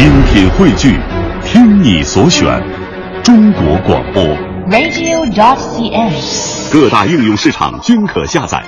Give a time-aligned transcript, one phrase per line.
[0.00, 0.98] 精品汇聚，
[1.44, 2.46] 听你所选，
[3.22, 4.24] 中国广播。
[4.70, 6.72] radio.cn。
[6.72, 8.64] 各大应用市场均可下载。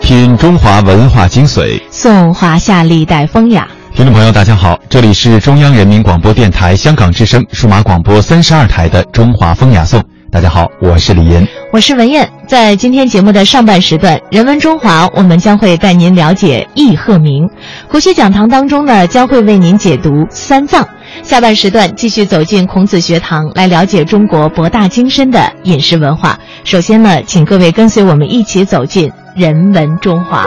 [0.00, 3.66] 品中华文化精髓，颂华夏历代风雅。
[3.92, 10.00] 听众朋友，大家好，这里是中央人民广播电台香港之声数码广播三十二台的《中华风雅颂》。
[10.34, 12.28] 大家好，我是李岩，我是文燕。
[12.48, 17.48] 在今天节目的上半时段，《人文中华》，我们将会带您了解易鹤鸣。
[17.88, 20.84] 国学讲堂当中呢，将会为您解读三藏。
[21.22, 26.36] 下半时段继续走进孔子学堂，来了解中国博大精深的饮食文化。
[26.64, 30.46] 首先呢，请各位跟随我们一起走进《人文中华》。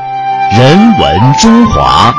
[0.53, 2.13] 人文中华。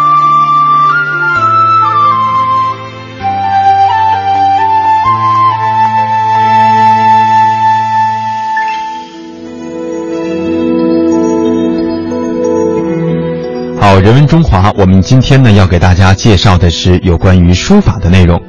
[13.79, 18.41] 好，人文中华，我们今天呢要给大家介绍的是有关于书法的内容。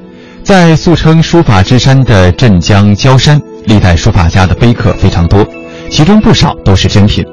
[0.43, 5.45] 在素称书法之山的镇江焦山，历代书法家的碑刻非常多，
[5.89, 7.25] 其中不少都是珍品。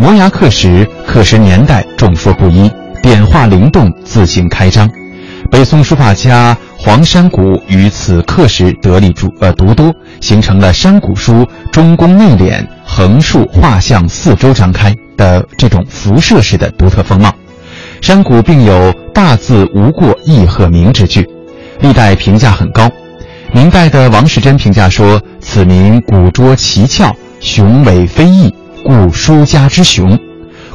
[0.00, 2.70] 摩崖刻石，刻石年代众说不一，
[3.02, 4.88] 点画灵动，字形开张。
[5.50, 17.34] 北宋书法家黄山谷于此刻石得力诸呃独多，形成了山谷书中宫内敛、横竖画像四周张开的这种辐射式的独特风貌。
[18.00, 21.28] 山谷并有“大字无过易鹤鸣”之句，
[21.80, 22.88] 历代评价很高。
[23.52, 28.54] 明代的王士祯评价说：“此名古拙奇峭，雄伟飞逸，
[28.88, 30.18] 故书家之雄。”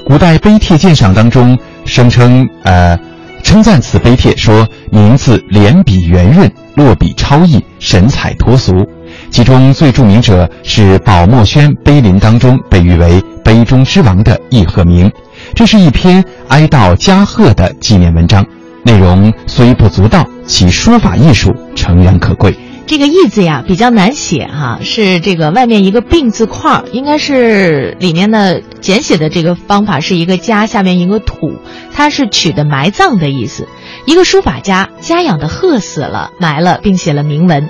[0.05, 2.95] 古代碑帖鉴赏当中声称，呃，
[3.41, 8.87] 称赞此碑帖说：“名字连笔圆润，落笔超逸，神采脱俗。”
[9.31, 15.11] 其中最著名者是宝墨轩碑林当中被誉为“碑中之王”的易鹤鸣。
[15.55, 18.45] 这是一篇哀悼嘉贺的纪念文章，
[18.83, 22.55] 内容虽不足道，其书法艺术诚然可贵。
[22.93, 31.55] 这个“意”字呀比较难写哈、是这个外面一个病字块儿，应该是里面的简写的这个方法是一个家，下面一个土，
[31.91, 33.67] 它是取的埋葬的意思。
[34.05, 37.67] 一个书法家家养的鹤死了，埋了，并写了铭文。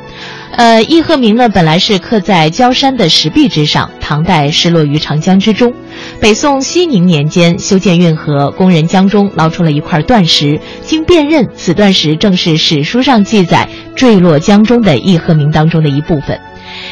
[0.56, 5.74] 呃，易鹤鸣呢，本来是刻在焦山的石壁之上，唐代失落于长江之中。
[6.20, 16.40] 北宋熙宁年间修建运河，工人江中捞出了一块断石，经辨认，此断石正是史书上记载坠落江中的易鹤鸣当中的一部分。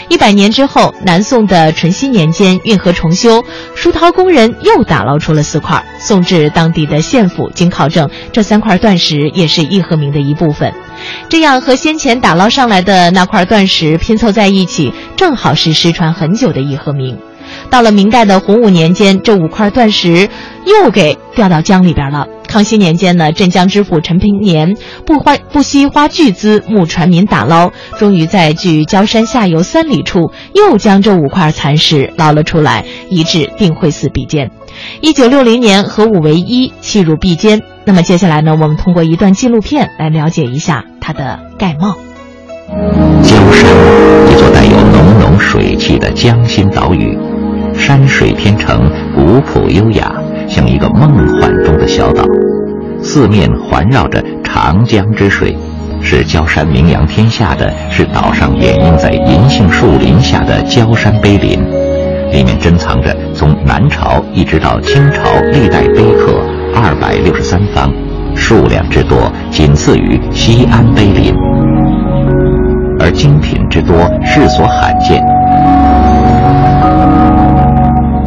[0.09, 3.43] 一百年之后，南宋的淳熙年间，运河重修，
[3.75, 7.51] 疏涛工人又打捞出了四块，送至当地的县府。
[7.53, 10.73] 经考证，这三块断石也是易鹤鸣的一部分。
[11.29, 17.17] 这样和先前打捞上来的那块断石拼凑在一起，正好是失传很久的易鹤鸣。
[17.69, 20.29] 到了明代的洪武年间，这五块断石
[20.65, 22.27] 又给掉到江里边了。
[22.47, 24.75] 康熙年间呢，镇江知府陈平年
[25.05, 34.51] 不花不惜花巨资募船民打捞，终于在距焦山下游三里处又将这五块残石捞了出来，移至定慧寺比肩。
[35.01, 37.61] 一九六零年合五为一，弃入壁间。
[37.85, 41.95] 那么接下来呢，我们通过一段纪录片来了解一下它的概貌。
[43.23, 43.69] 焦山，
[44.31, 47.17] 一座带有浓浓水汽的江心岛屿，
[47.73, 50.13] 山水天成，古朴优雅，
[50.47, 52.23] 像一个梦幻中的小岛。
[53.01, 55.57] 四面环绕着长江之水，
[56.01, 61.59] 是焦山名扬天下的是岛上掩映在银杏树林下的焦山碑林，
[62.31, 66.41] 里面珍藏着从南朝一直到清朝历代碑刻
[66.73, 67.91] 二百六十三方，
[68.35, 71.35] 数量之多，仅次于西安碑林。
[72.99, 75.21] 而精品之多，世所罕见。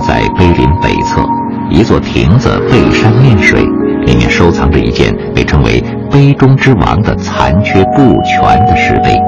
[0.07, 1.23] 在碑林北侧，
[1.71, 3.63] 一座亭子背山面水，
[4.05, 9.19] 里面收藏着一件被称为“碑中之王”的残缺不全的石碑。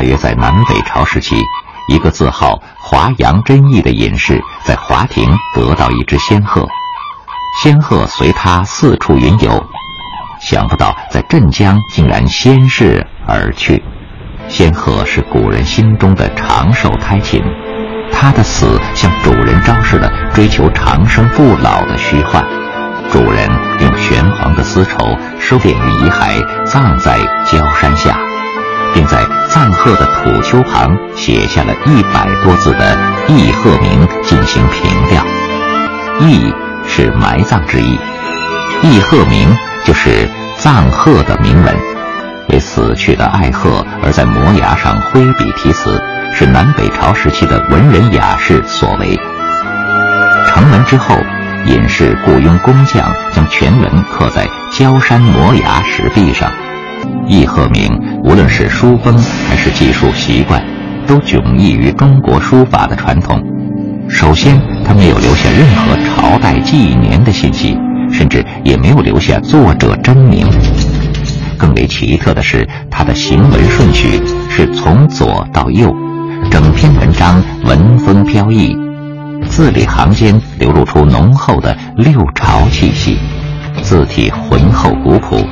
[0.00, 1.36] 大约在南北朝时期，
[1.88, 6.66] 一个字号华阳真义的隐士在华亭得到一只仙鹤，
[7.62, 9.62] 仙鹤随他四处云游。
[10.40, 13.84] 想不到在镇江竟然仙逝而去，
[14.48, 17.42] 仙鹤是古人心中的长寿胎禽，
[18.10, 22.42] 它的死向主人昭示了追求长生不老的虚幻。
[23.12, 23.50] 主人
[23.80, 24.96] 用玄黄的丝绸
[25.38, 28.18] 收敛于遗骸，葬在焦山下，
[28.94, 32.96] 并在葬鹤的土丘旁写下了一百多字的
[33.28, 35.24] “易鹤铭”进行凭吊。
[36.20, 36.52] 易
[36.86, 37.98] 是埋葬之意
[38.82, 40.28] ，“易鹤铭”就是
[40.58, 41.76] 葬鹤的铭文。
[42.48, 46.02] 为死去的爱鹤而在摩崖上挥笔题词，
[46.34, 49.18] 是南北朝时期的文人雅士所为。
[50.46, 51.16] 成文之后。
[51.66, 56.50] 隐士雇佣工匠将全文刻在焦山摩崖石壁上。
[57.26, 57.90] 易鹤鸣
[58.24, 59.16] 无论是书风
[59.48, 60.62] 还是技术习惯，
[61.06, 63.42] 都迥异于中国书法的传统。
[64.08, 67.78] 首先，他没有留下任何朝代纪年的信息，
[68.10, 70.46] 甚至也没有留下作者真名。
[71.56, 75.94] 更为奇特的是，他的行文顺序是从左到右，
[76.50, 78.76] 整篇文章文风飘逸。
[79.48, 83.18] 字里行间流露出浓厚的六朝气息，
[83.82, 85.46] 字体浑厚古朴，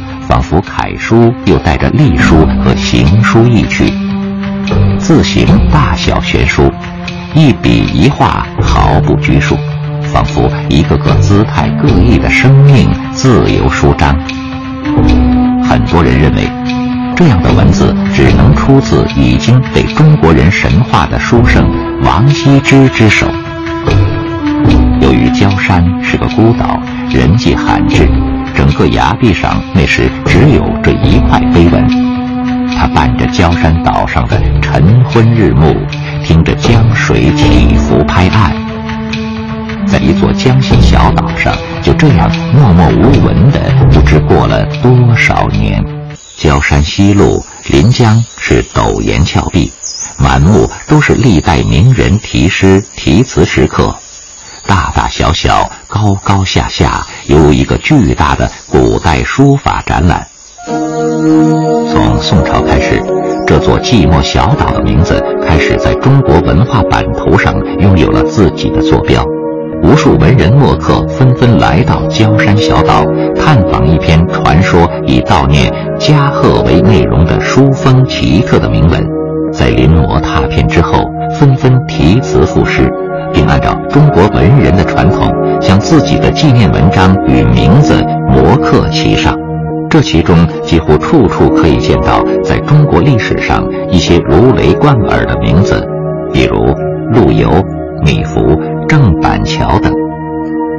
[0.48, 3.92] 仿佛楷书又带着隶书和行书意趣。
[4.98, 6.72] 字形大小悬殊，
[7.34, 9.58] 一笔一画毫不拘束，
[10.04, 14.16] 仿佛一个个姿态各异的生命自由舒张。
[15.62, 16.50] 很多人认为，
[17.14, 21.70] 这样的文字只能出自已经被中国人神化的书圣
[22.02, 23.26] 王羲之之手。
[25.02, 26.80] 由于焦山是个孤岛，
[27.10, 28.08] 人迹罕至，
[28.58, 31.88] 整个崖壁上那时只有这一块碑文。
[32.76, 35.76] 他伴着焦山岛上的晨昏日暮，
[36.24, 38.52] 听着江水起伏拍岸，
[39.86, 43.60] 在一座江心小岛上，就这样默默无闻的，
[43.92, 45.80] 不知过了多少年。
[46.36, 49.70] 焦山西麓临江是陡岩峭壁，
[50.18, 53.94] 满目都是历代名人题诗题词石刻。
[54.68, 60.28] 大大小小、高高下下，有一个巨大的古代书法展览。
[61.90, 63.02] 从宋朝开始，
[63.46, 69.24] 这座寂寞小岛的名字开始在中国文化版图上拥有了自己的坐标。
[69.82, 79.17] 无数文人墨客纷纷来到焦山小岛，探访一篇传说以悼念嘉贺为内容的书风奇特的铭文。
[79.58, 82.88] 在临摹拓片之后，纷纷题词赋诗。
[83.30, 89.36] 并按照中国文人的传统，将自己的纪念文章与名字摹刻其上。
[89.90, 95.86] 这其中几乎处处可以见到在中国历史上一些如雷贯耳的名字，
[96.32, 96.74] 比如
[97.12, 97.50] 陆游、
[98.02, 98.58] 米芾、
[98.88, 99.92] 郑板桥等。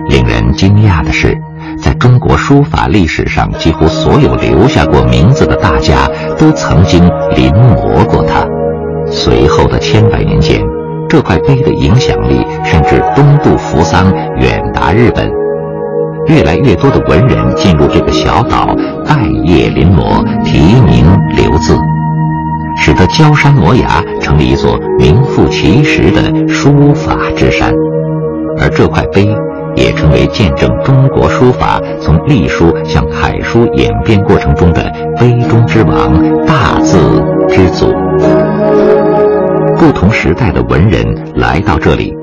[0.09, 1.37] 令人惊讶的是，
[1.77, 7.03] 在中国书法历史上，几乎所有留下过名字的大家都曾经
[7.35, 8.47] 临摹过他。
[9.09, 10.61] 随后的千百年间。
[11.07, 15.27] 这块碑的影响力甚至东渡扶桑，远达日本。
[16.27, 18.75] 越来越多的文人进入这个小岛，
[19.07, 21.03] 拜谒临摹，题名
[21.35, 21.75] 留字，
[22.77, 27.73] 使得焦山摩崖成了一座名副其实的书法之山。
[28.62, 29.27] 而这块碑
[29.75, 34.83] 也成为见证中国书法从隶书向楷书演变过程中的
[35.19, 36.13] 碑中之王、
[36.45, 37.00] 大字
[37.47, 37.91] 之祖。
[39.79, 41.05] 不同时代的文人
[41.36, 42.13] 来到这里，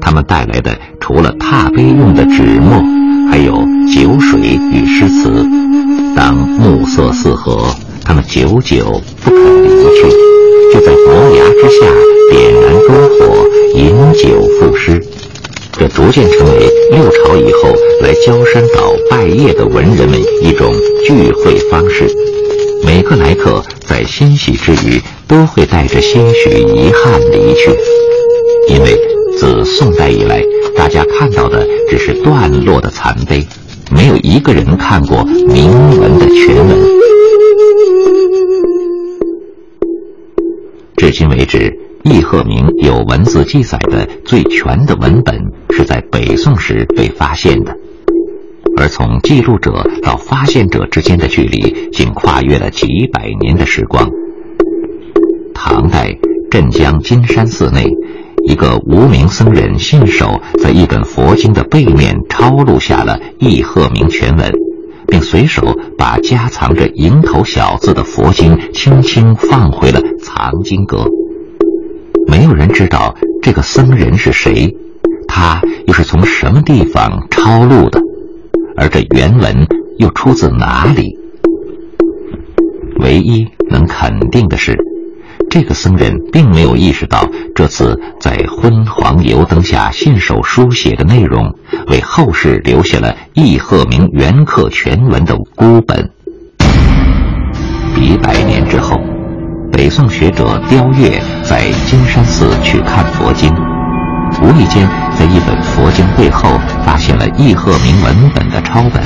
[0.00, 2.80] 他们带来的除了拓碑用的纸墨，
[3.28, 3.54] 还有
[3.92, 4.38] 酒水
[4.70, 5.44] 与诗词。
[6.14, 7.66] 当暮色四合，
[8.04, 10.08] 他们久久不肯离去，
[10.72, 11.86] 就在摩崖之下
[12.30, 15.02] 点燃篝火，饮酒赋诗。
[15.72, 20.72] 这逐渐成为六朝以后来焦山岛拜谒的文人们一种
[21.04, 22.06] 聚会方式。
[22.84, 25.00] 每个来客在欣喜之余。
[25.28, 27.70] 都会带着些许遗憾离去，
[28.68, 28.98] 因为
[29.38, 30.42] 自宋代以来，
[30.76, 33.46] 大家看到的只是段落的残碑，
[33.90, 36.78] 没有一个人看过铭文的全文。
[40.98, 41.72] 至今为止，
[42.04, 45.34] 易鹤铭有文字记载的最全的文本
[45.70, 47.74] 是在北宋时被发现的，
[48.76, 54.08] 而从记录者到发现者之间的距离，竟跨越了几百年的时光。
[55.54, 56.16] 唐代
[56.50, 57.84] 镇江金山寺内，
[58.44, 64.50] 一个无名僧人信手在一本佛经的背面抄录下了易鹤铭全文，
[65.06, 71.06] 并随手把夹藏着蝇头小字的佛经轻轻放回了藏经阁。
[72.26, 74.74] 没有人知道这个僧人是谁，
[75.28, 78.00] 他又是从什么地方抄录的，
[78.82, 79.64] 而这原文
[79.96, 81.16] 又出自哪里？
[82.98, 84.76] 唯一能肯定的是。
[85.48, 91.54] 这个僧人并没有意识到，这次在昏黄油灯下信手书写的内容，
[91.86, 96.10] 为后世留下了易鹤鸣原刻全文的孤本。
[98.00, 98.98] 一百年之后，
[99.70, 103.48] 北宋学者刁岳在金山寺去看佛经，
[104.40, 106.48] 无意间在一本佛经背后
[106.84, 109.02] 发现了易鹤鸣文本的抄本，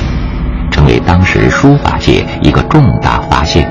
[0.71, 3.67] 成为当时书法界一个重大发现。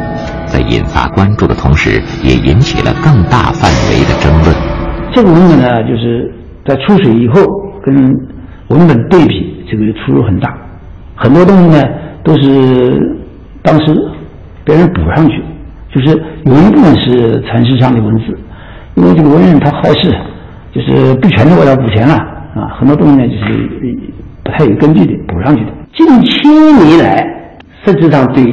[0.46, 4.54] 在引发关注的同时，也引起了更大范围的争论。
[5.12, 6.32] 这个文本呢，就是
[6.64, 7.42] 在出水以后
[7.82, 7.94] 跟
[8.68, 10.48] 文本对比，这个出入很大。
[11.16, 11.82] 很多东西呢，
[12.22, 12.96] 都是
[13.62, 13.94] 当时
[14.64, 15.42] 别人补上去，
[15.92, 18.38] 就是有一部分是禅师上的文字，
[18.94, 20.14] 因为这个文人他好事，
[20.76, 22.76] 就是不全都要补全了啊。
[22.78, 23.68] 很多东西呢，就是
[24.44, 25.72] 不太有根据的补上去的。
[25.96, 26.52] 近千
[26.84, 27.26] 年来，
[27.84, 28.44] 实际上对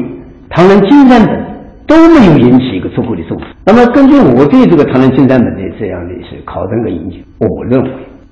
[0.49, 1.43] 唐人金山等。
[1.85, 3.45] 都没有引起一个足够的重视。
[3.65, 7.91] 那么，根据我对这个唐人金丹本的这样的一些考证和研究，我认为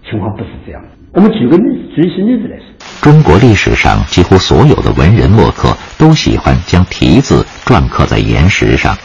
[0.10, 0.88] 情况不是这样的。
[1.13, 2.65] 我们举个例，举一些例子来说，
[3.01, 8.95] 中国历史上几乎所有的文人墨客都喜欢将题字篆刻在岩石上，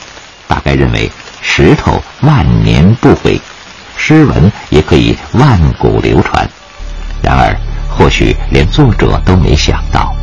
[0.46, 1.10] 大概认为
[1.42, 3.40] 石头万年不毁，
[3.96, 6.48] 诗文也可以万古流传。
[7.22, 7.56] 然而，
[7.88, 10.14] 或许连作者都没想到。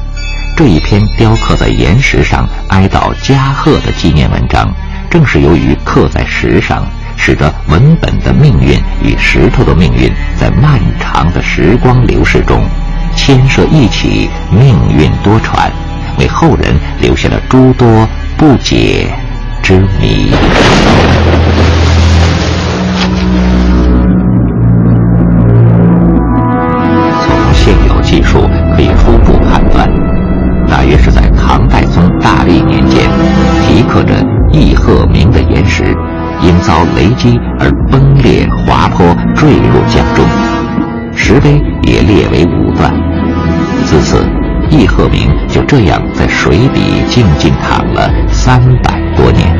[0.55, 4.71] 这一篇雕刻在岩石上哀悼加贺的纪念文章，
[5.09, 6.85] 正是由于刻在石上，
[7.17, 12.63] 使得文本的命运与石头的命运在漫长的时光流逝中
[13.15, 15.71] 牵涉一起，命运多舛，
[16.19, 19.11] 为后人留下了诸多不解
[19.63, 20.31] 之谜。
[33.93, 34.15] 刻着
[34.51, 35.83] 易鹤鸣的岩石，
[36.41, 40.25] 因遭雷击而崩裂滑坡，坠入江中，
[41.15, 42.91] 石碑也列为五段。
[43.85, 44.27] 自此，
[44.71, 49.55] 易鹤鸣就这样在水底静静躺了三百多年。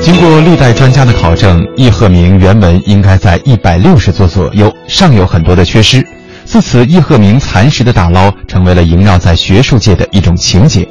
[0.00, 6.02] 经过历代专家的考证，易鹤鸣原文应该在一百六十座左右，尚有很多的缺失。
[6.52, 10.86] 自此，易鹤鸣残石的打捞成为了萦绕在学术界的一种情节。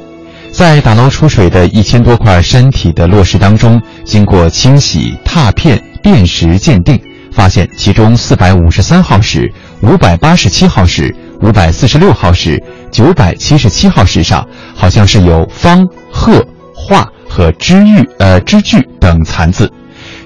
[0.50, 7.00] 在打捞出水的一千多块山体的落石当中，经过清洗、拓片、辨识、鉴定，
[7.30, 9.48] 发现其中四百五十三号石、
[9.82, 17.08] 五百八十七号石、五百四十六号石、九百七十七号石上，好像是有方、鹤、画。
[17.28, 19.72] 和知玉、呃知句等残字，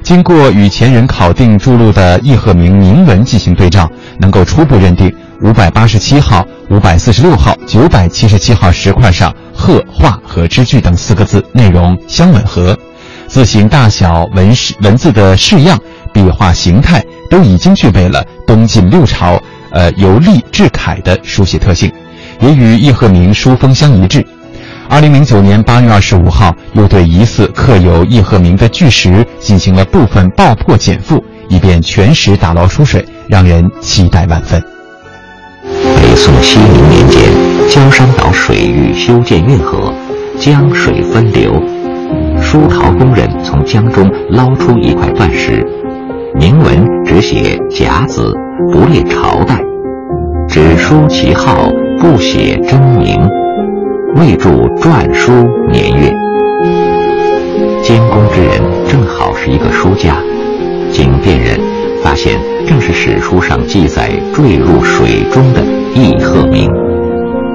[0.07, 12.79] 经过与前人考定注录的易鹤鸣铭文进行对照，能够初步认定五百八十七号、五百四十六号、九百七十七号石块上“鹤”“画”和“知句”等四个字内容相吻合，
[13.27, 15.77] 字形大小、文式文字的式样、
[16.13, 21.93] 笔画形态都已经具备了东晋六朝呃由隶至楷的书写特性，
[22.39, 24.25] 也与易鹤鸣书风相一致。
[24.89, 34.63] 二零零九年八月二十五号，又对疑似刻有易鹤鸣的巨石进行了部分爆破减负，以便全石打捞出水，让人期待万分。
[35.63, 37.21] 北宋熙宁年间，
[37.69, 39.93] 焦山岛水域修建运河，
[40.39, 41.53] 江水分流，
[42.41, 45.67] 疏陶工人从江中捞出一块断石，
[46.35, 48.33] 铭文只写甲子，
[48.73, 49.61] 不列朝代，
[50.49, 53.29] 只书其号，不写真名。
[54.15, 55.33] 未注篆书
[55.71, 56.15] 年月，
[57.83, 60.17] 监工之人正好是一个书家，
[60.91, 61.59] 经辨认，
[62.03, 65.63] 发现正是史书上记载坠入水中的
[65.95, 66.71] 易鹤鸣，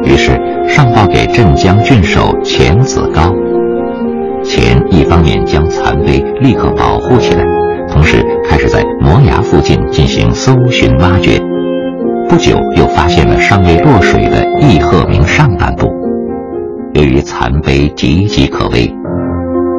[0.04, 0.32] 于是
[0.68, 3.34] 上报给镇江郡守钱子高。
[4.44, 7.44] 钱一方面将残碑立刻保护起来，
[7.92, 11.40] 同时开始在摩崖附近进行搜寻挖掘，
[12.30, 16.01] 不久又发现了尚未落水的易鹤鸣上半部。
[16.94, 18.94] 由于残碑岌岌可危，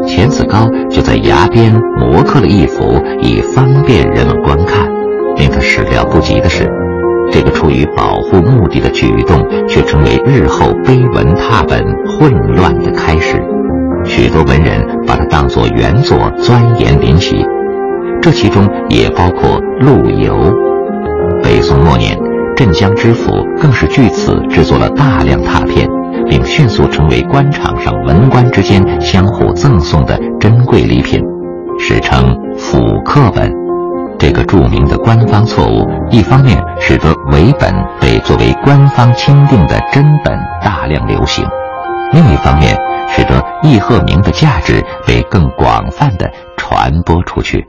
[0.06, 4.90] 钱子高就在崖边磨刻了一幅，以方便人们观看。
[5.36, 6.70] 令他始料不及的是，
[7.30, 13.42] 这个出于保护目的的举动，却成为日后碑文拓本混乱的开始。
[14.04, 17.46] 许多文人把它当作原作钻研临习，
[18.20, 20.52] 这其中也包括陆游。
[21.42, 22.18] 北宋末年，
[22.56, 25.88] 镇江知府更是据此制作了大量拓片。
[26.32, 31.22] 并迅速成为官场上文官之间相互赠送的珍贵礼品，
[31.78, 33.52] 史称“府刻本”。
[34.18, 40.34] 这个著名的官方错误，一方面使得伪本被作为官方钦定的真本
[40.64, 41.44] 大量流行，
[42.14, 42.74] 另一方面
[43.10, 47.68] 使得易鹤鸣的价值被更广泛的传播出去。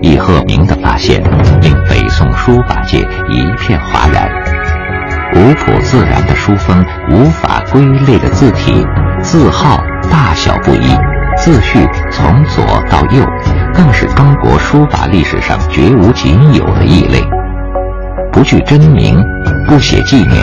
[0.00, 1.20] 易鹤鸣的发现
[1.60, 2.98] 令北宋书法界
[3.28, 4.30] 一片哗然，
[5.36, 8.86] 古朴自然的书风，无法归类的字体，
[9.20, 10.96] 字号大小不一，
[11.36, 13.22] 字序从左到右。
[13.74, 17.22] 更是中国书法历史上绝无仅有的异类，
[18.32, 19.22] 不具真名，
[19.68, 20.40] 不写纪年，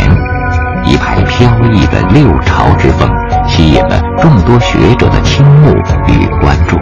[0.85, 3.09] 一派飘逸的六朝之风，
[3.47, 5.71] 吸引了众多学者的倾慕
[6.07, 6.77] 与关注。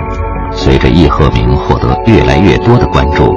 [0.52, 3.34] 随着易鹤鸣获得越来越多的关注，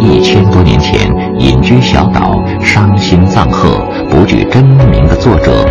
[0.00, 1.00] 一千多年前
[1.38, 5.64] 隐居小岛、伤心葬鹤、不具真名的作者，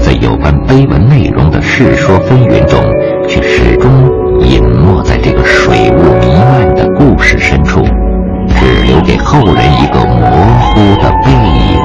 [0.00, 2.80] 在有关碑文内容的世说纷纭中，
[3.28, 3.90] 却始终。
[4.44, 7.82] 隐没在这个水雾弥漫的故事深处，
[8.48, 11.80] 只留给后人一个模糊的背影。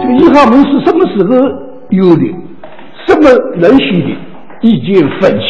[0.00, 1.34] 这个易号门是什么时候
[1.88, 2.49] 有的？
[3.20, 4.16] 什么人写的？
[4.62, 5.44] 意见分歧，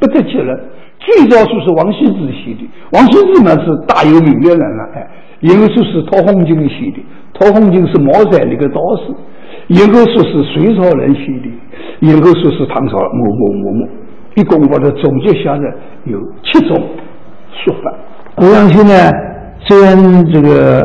[0.00, 0.58] 不得结论。
[0.98, 5.10] 最早说是王羲之写的，王羲之呢是大有名的人了，哎，
[5.40, 7.02] 然后说是陶弘景写的。
[7.32, 9.14] 陶弘景是茅山那个道士，
[9.68, 11.48] 然后说是隋朝人写的，
[12.00, 13.88] 然后说是唐朝某某某某，
[14.34, 15.74] 一共把它总结下来
[16.04, 16.76] 有七种
[17.64, 17.94] 说法。
[18.36, 18.92] 欧阳修呢，
[19.60, 19.96] 虽然
[20.30, 20.82] 这个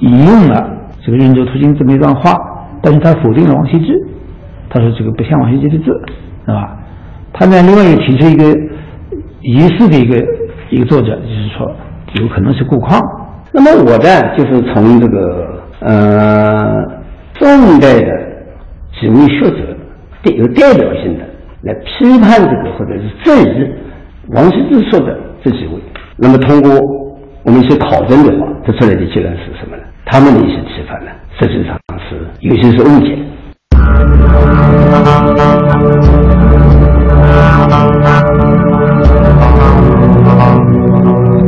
[0.00, 0.66] 引用了
[1.04, 2.32] 这个《运州图经》这么一段话，
[2.82, 3.92] 但是他否定了王羲之，
[4.72, 6.00] 他说这个不像王羲之的字，
[6.46, 6.76] 是吧？
[7.32, 8.44] 他呢，另外又提出一个
[9.42, 10.26] 疑似的一个
[10.70, 11.70] 一个作者，就是说
[12.20, 13.00] 有可能是顾况。
[13.52, 15.50] 那么我呢，就是从这个。
[15.84, 16.80] 呃，
[17.40, 18.06] 宋代的
[19.00, 19.76] 几位学者，
[20.36, 21.24] 有代表性的
[21.62, 23.68] 来批判这个或者是质疑
[24.28, 25.72] 王羲之说的这几位。
[26.16, 26.70] 那么通过
[27.42, 29.82] 我们一些考证的话，得出来的结论是什么呢？
[30.04, 31.76] 他们的一些批判呢，实际上
[32.08, 33.18] 是有些是误解。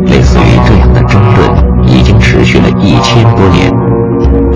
[0.06, 3.70] 类似于这样的争论，已经持续了一千多年。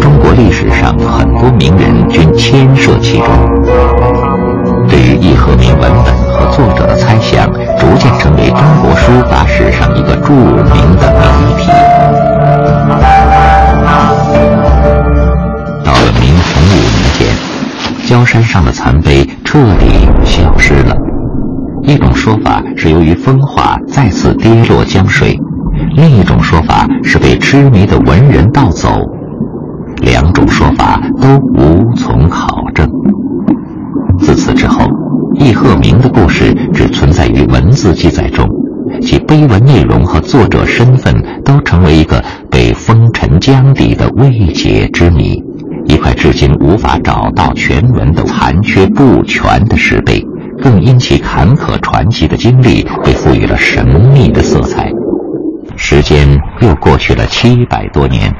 [0.01, 3.27] 中国历史上很多名人均牵涉其中。
[4.89, 11.71] 对于易鹤鸣文本和作者的猜想，逐渐成为中国书法史上一个著名的谜题。
[18.09, 20.97] 焦山上的残碑彻底消失了。
[21.83, 25.39] 一种说法是由于风化再次跌落江水，
[25.95, 28.99] 另一种说法是被痴迷的文人盗走。
[30.01, 32.89] 两种说法都无从考证。
[34.19, 34.89] 自此之后，
[35.35, 38.49] 易鹤鸣的故事只存在于文字记载中，
[39.03, 45.43] 其碑文内容和作者身份都成为一个被风尘江底的未解之谜，
[45.89, 50.23] 一块至今无法找到全文的残缺不全的石碑，
[50.63, 54.91] 更因其坎坷传奇的经历被赋予了神秘的色彩。
[55.77, 56.29] 时间
[56.61, 58.33] 又过去了七百多年。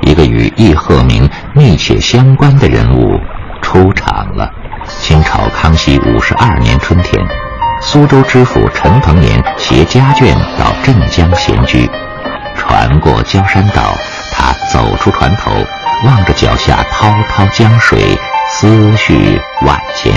[0.00, 3.20] 一个与易鹤鸣密切相关的人物
[3.60, 4.50] 出场了。
[4.88, 7.22] 清朝康熙五十二年春天，
[7.80, 11.88] 苏州知府陈鹏年携家眷到镇江闲居，
[12.56, 13.94] 船过焦山岛，
[14.32, 15.52] 他走出船头，
[16.04, 18.18] 望着脚下滔滔江水，
[18.50, 20.12] 思绪万千。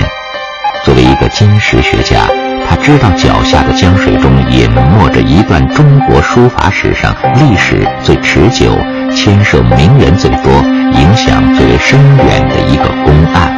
[0.84, 2.26] 作为一个金石学家，
[2.68, 8.76] 他知道脚下的江水中隐没着一段中国书法史上历史最持久。
[9.14, 10.52] 牵涉名人最多、
[10.92, 13.50] 影响最为深远的一个公案。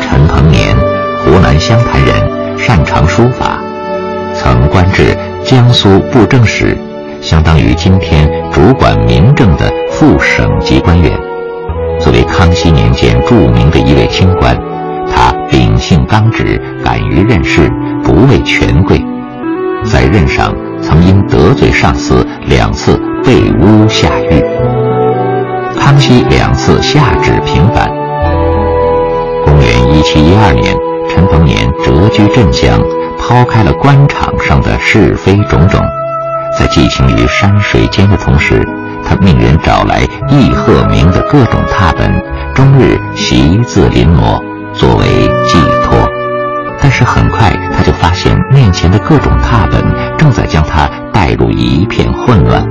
[0.00, 0.74] 陈鹏年，
[1.22, 3.58] 湖南湘潭人，擅长书法，
[4.32, 6.78] 曾官至江苏布政使，
[7.20, 11.25] 相当于今天主管民政的副省级官员。
[11.98, 14.56] 作为康熙年间著名的一位清官，
[15.10, 17.70] 他秉性刚直，敢于任事，
[18.02, 19.02] 不畏权贵。
[19.84, 24.42] 在任上，曾因得罪上司两次被诬下狱。
[25.78, 27.88] 康熙两次下旨平反。
[29.44, 30.74] 公元一七一二年，
[31.08, 32.80] 陈鹏年谪居镇江，
[33.18, 35.80] 抛开了官场上的是非种种，
[36.58, 38.66] 在寄情于山水间的同时，
[39.08, 42.12] 他命人找来易鹤鸣的各种拓本，
[42.54, 44.42] 终日习字临摹，
[44.74, 45.06] 作为
[45.46, 45.96] 寄托。
[46.80, 49.82] 但是很快，他就发现面前的各种拓本
[50.18, 52.62] 正在将他带入一片混乱。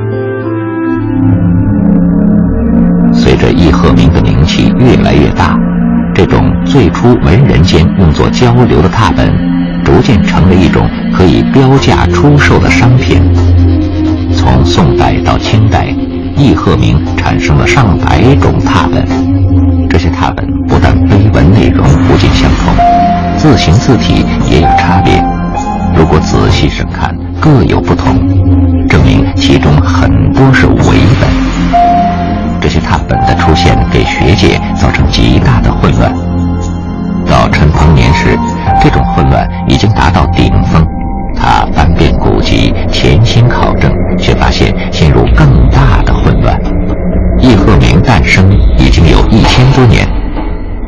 [3.13, 5.57] 随着易鹤鸣的名气越来越大，
[6.13, 9.33] 这种最初文人间用作交流的拓本，
[9.83, 13.21] 逐渐成了一种可以标价出售的商品。
[14.33, 15.87] 从宋代到清代，
[16.37, 19.05] 易鹤鸣产生了上百种拓本，
[19.89, 22.73] 这些拓本不但碑文内容不尽相同，
[23.37, 25.23] 字形字体也有差别。
[25.95, 28.15] 如果仔细审看，各有不同，
[28.87, 31.29] 证明其中很多是伪本。
[32.59, 36.13] 这些拓本的出现给学界造成极大的混乱。
[37.25, 38.37] 到陈鹏年时，
[38.81, 40.85] 这种混乱已经达到顶峰。
[41.37, 46.59] 他翻遍古籍，潜心考证，却发现陷入更大的混乱。
[47.39, 50.07] 易鹤鸣诞生已经有一千多年，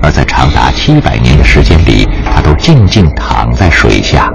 [0.02, 4.32] 而在长达七百年的时间里，他都静静躺在水下。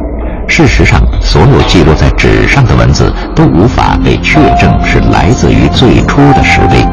[0.46, 6.86] 事实上，所有记录在纸上的文字都无法被确证是来自于最初的石碑。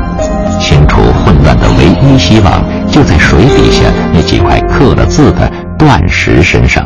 [0.60, 6.84] 清除混乱的唯一希望，就在水底下那几块刻了字的断石身上。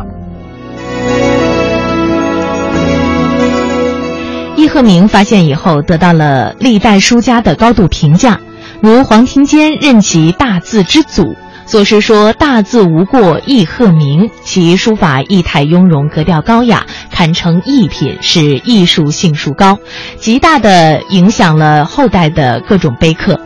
[4.74, 8.40] 鹤鸣发现以后，得到了历代书家的高度评价，
[8.80, 11.36] 如黄庭坚任其大字之祖。
[11.64, 19.78] 作诗说：“大字无过易鹤鸣，其书法意态雍容，格调高雅，堪称逸品，是艺术性数高，
[20.18, 23.40] 极大的影响了后代的各种碑刻。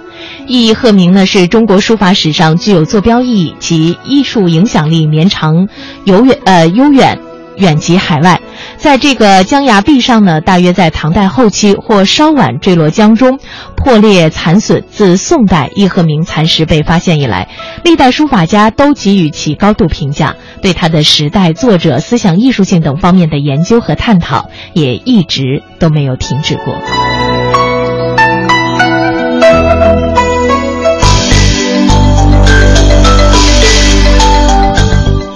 [0.46, 5.68] 易鹤鸣呢，是中国书法史上具有坐标意义，其艺术影响力绵长、
[6.04, 7.18] 悠远呃悠远。”
[7.58, 8.40] 远及海外，
[8.76, 13.38] 在这个江崖壁上呢，大约在唐代后期或稍晚坠落江中，
[13.76, 14.84] 破裂残损。
[14.90, 17.48] 自宋代易鹤鸣残石被发现以来，
[17.84, 26.74] 历代书法家都给予其高度评价，对他的时代、作者、思想艺术性等方面的研究和探讨也一直都没有停止过。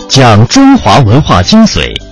[0.09, 2.12] 讲中华文化精髓。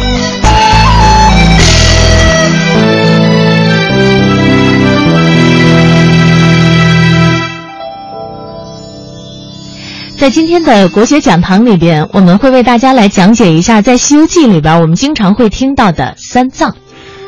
[10.21, 16.75] 在今天的国学讲堂里边，我们会为大家来讲解一下，在《西游记》里边我们经常会听到的三藏。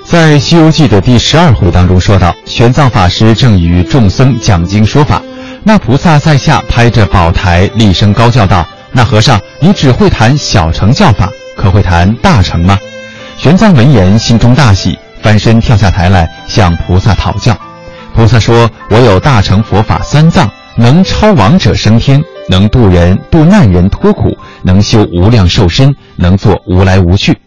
[0.06, 5.20] 在《西游记》的第十二回当中说到，玄奘法师正与众僧讲经说法，
[5.64, 11.28] 那菩萨在下拍着宝台，厉声高叫道：“那和尚，你只会谈小乘教法，
[11.58, 12.78] 可会谈大乘吗？”
[13.38, 17.58] 玄奘闻言，心中大喜，翻身跳下台来向菩萨讨教。
[18.16, 27.38] 菩萨说：“我有大乘佛法三藏，能超王者升天。”能渡人、渡难人脱苦，能修无量寿身，能做无来无去，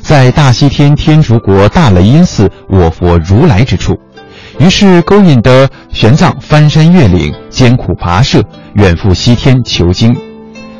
[0.00, 3.94] 在大西天天竺国大雷音寺我佛如来之处。
[4.58, 8.42] 于是勾引得玄奘翻山越岭，艰苦跋涉，
[8.74, 10.16] 远赴西天求经，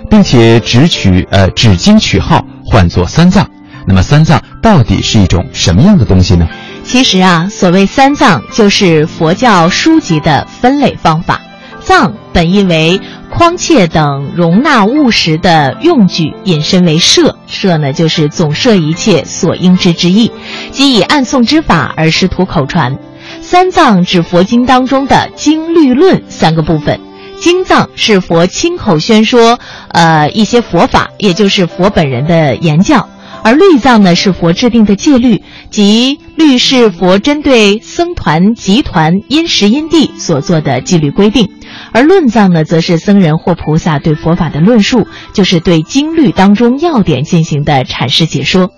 [0.09, 3.47] 并且只取呃只经取号，唤作三藏。
[3.87, 6.49] 那么三藏到底是一种什么样的东西呢？
[6.83, 11.41] 其实啊，所谓三藏，就是佛教书籍的分类方法。
[11.81, 13.01] 藏本意为
[13.37, 17.37] 筐切等容纳物实的用具，引申为摄。
[17.47, 20.33] 摄呢，就是总摄一切所应知之意，
[20.71, 22.97] 即以暗诵之法而师徒口传。
[23.43, 26.99] 三藏指佛经当中的经律论三个部分。
[27.39, 33.07] 经藏是佛亲口宣说，呃，一些佛法，也就是佛本人的言教。
[33.47, 41.47] 而律藏呢，是佛制定的戒律，即律是佛针对僧团、集团因时因地所做的纪律规定；
[41.93, 48.73] 而论藏呢，则是僧人或菩萨对佛法的论述，就是对经律当中要点进行的阐释解说。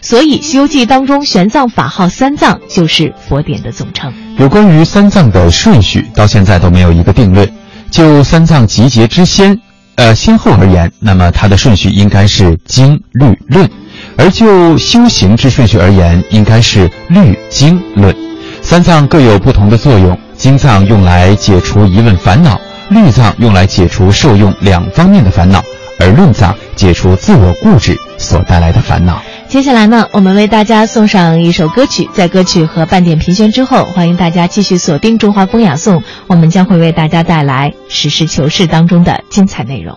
[0.00, 4.14] 所以，《西游记》当中玄奘法号三藏，就是佛典的总称。
[4.38, 7.52] 有关于三藏的顺序，到现在都没有一个定论。
[7.90, 9.58] 就三藏集结之先，
[9.96, 13.68] 呃，先后而言，那么它的顺序应该是经、律、论。
[14.16, 18.14] 而就修行之顺序而言，应该是律经论，
[18.60, 20.18] 三藏各有不同的作用。
[20.36, 25.62] 经藏用来解除疑问烦恼，律藏用来解除受用两方面的烦恼，
[26.00, 29.22] 而论藏解除自我固执所带来的烦恼。
[29.48, 39.96] 接下来呢，我们为大家送上一首歌曲，在歌曲和半点评选之后，欢迎大家继续锁定《中华风雅颂》，我们将会为大家带来实事求是当中的精彩内容。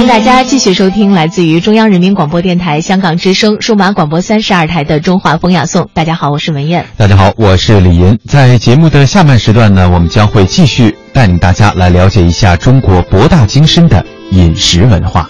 [0.00, 5.84] 迎大家继续收听来自于中央人民广播电台香港之声数码广播三十二台的《中华风雅颂》。
[5.92, 6.86] 大家好，我是文艳。
[6.96, 8.18] 大家好，我是李银。
[8.26, 15.28] 在节目的下半时段呢，我们将会继续带领大家来了解一下中国博大精深的饮食文化。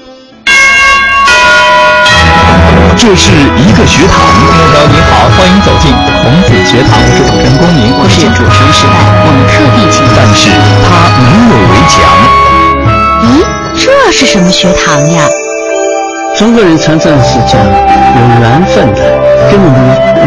[2.96, 4.22] 这是一个学堂。
[4.38, 5.90] 听众朋友您好，欢迎走进
[6.22, 8.94] 孔子学堂，我是主持人光明，我是主持人时代，
[9.26, 10.06] 我们特地请。
[10.14, 10.48] 但是
[10.86, 12.39] 它没有围墙。
[14.10, 15.28] 是什么学堂呀？
[16.36, 19.00] 中国人常常是讲有缘分的，
[19.50, 19.78] 跟我们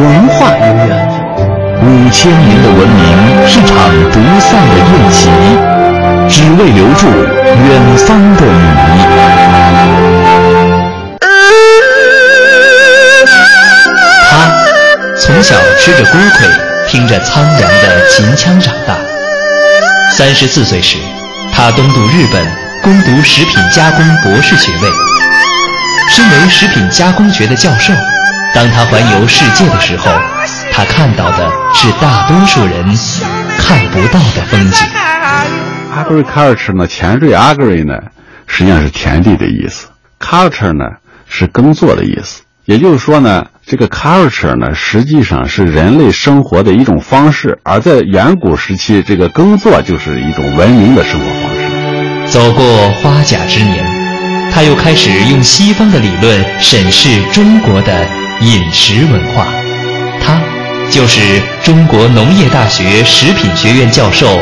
[0.01, 1.13] 文化有缘分。
[1.83, 3.03] 五千年的文明
[3.47, 3.75] 是场
[4.11, 5.29] 不散的宴席，
[6.29, 8.65] 只为留住远方的你。
[14.29, 14.31] 他
[15.19, 16.47] 从小吃着锅盔，
[16.87, 18.95] 听着苍凉的秦腔长大。
[20.15, 20.97] 三十四岁时，
[21.53, 22.62] 他东渡日本。
[22.83, 24.89] 攻读食品加工博士学位。
[26.09, 27.93] 身为食品加工学的教授，
[28.53, 30.11] 当他环游世界的时候，
[30.69, 32.85] 他看到的是大多数人
[33.57, 34.85] 看不到的风景。
[35.95, 37.93] Agriculture 呢，前缀 agri 呢，
[38.47, 39.87] 实际上是田地的意思
[40.19, 40.97] ；culture 呢，
[41.29, 42.41] 是耕作的意思。
[42.65, 51.52] 也就是说呢，这个 culture 呢，实际上是人类生活的一种方式，而在远古时期，这个耕作就是一种文明的生活方式。
[52.27, 53.85] 走过花甲之年，
[54.51, 58.07] 他又开始用西方的理论审视中国的
[58.41, 59.47] 饮食文化。
[60.21, 60.41] 他
[60.89, 64.39] 就是中国农业大学食品学院教授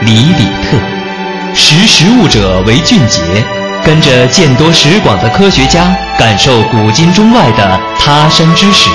[0.00, 0.78] 李李特。
[1.54, 3.20] 识时务者为俊杰，
[3.84, 8.88] 跟着见多识广的科学家，感受古今中外的他山之石。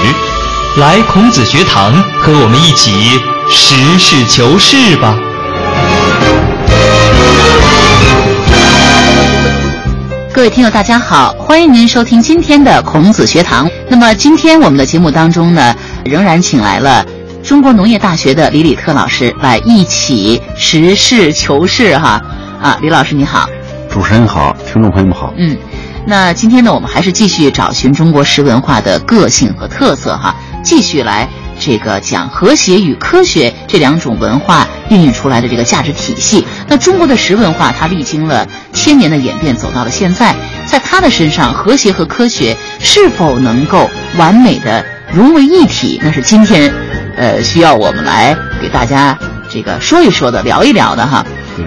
[0.77, 2.91] 来孔子学堂，和我们一起
[3.49, 5.15] 实事求是吧。
[10.37, 13.67] 各位听友，大家好，欢迎您收听今天的孔子学堂。
[13.89, 17.03] 那么今天我们的节目当中呢，仍然请来了
[17.43, 22.21] 中国农业大学的李李特老师来一起实事求是哈。
[22.61, 23.49] 啊，李老师你好，
[23.89, 25.33] 主持人好，听众朋友们好。
[25.37, 25.57] 嗯，
[26.05, 31.27] 那今天呢，我们还是继续找寻中国食文化的个性和特色哈，继续来。
[31.59, 46.73] 这个讲和谐与科学这两种文化孕育出来的这个价值体系，那中国的食文化它历经了千年的演变，走到了现在，在它的身上，和谐和科学是否能够完美的融为一体，那是今天，
[47.17, 49.17] 呃，需要我们来给大家
[49.49, 51.25] 这个说一说的，聊一聊的哈。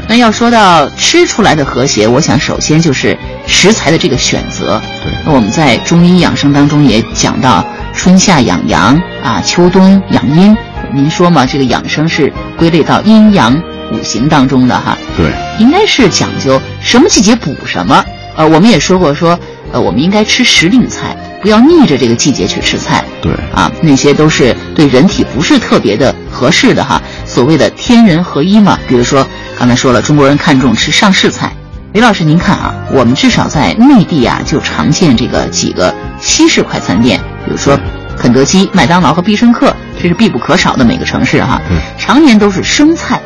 [0.08, 4.80] 那要说到吃出来的和谐，我想首先就是食材的这个选择。
[5.02, 7.64] 对，那我们在中医养生当中也讲到。
[7.94, 10.56] 春夏养阳啊，秋冬养阴。
[10.92, 13.54] 您说嘛，这个养生是归类到阴阳
[13.92, 14.96] 五行当中的哈。
[15.16, 18.04] 对，应该是讲究什么季节补什么。
[18.36, 19.38] 呃，我们也说过说，
[19.72, 23.04] 呃，我们应该吃时令菜，不要逆着这个季节去吃菜。
[23.20, 27.00] 对，啊，那些都是对人体不是特别的合适的哈。
[27.26, 29.26] 所谓的天人合一嘛，比如说
[29.58, 31.52] 刚才说了，中国人看重吃上市菜。
[31.92, 37.18] 李老师，您看啊，我们至少在内地啊，就常见这个几个西式快餐店。
[37.44, 37.76] 比如说，
[38.16, 41.60] 肯德基、麦当劳和必胜客，这是必不可少的每个城市哈。
[41.98, 43.20] 常年都是生菜，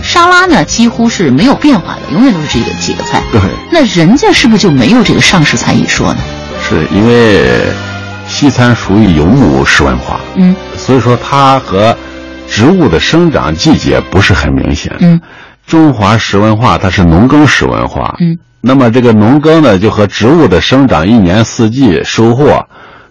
[0.00, 3.20] 沙拉呢几乎是没有变化的，永远都是这个几个菜。
[3.32, 3.40] 对，
[3.72, 6.20] 那人家是不是就没有这个上市菜一说呢？
[6.62, 7.62] 是因为
[8.28, 11.96] 西餐属于游牧式文化，嗯，所以说它和
[12.48, 14.92] 植物的生长季节不是很明显。
[15.00, 15.20] 嗯，
[15.66, 22.66] 中华食文化它是农耕食文化，嗯，那么这个农耕呢，就和植物的生长一年四季收获。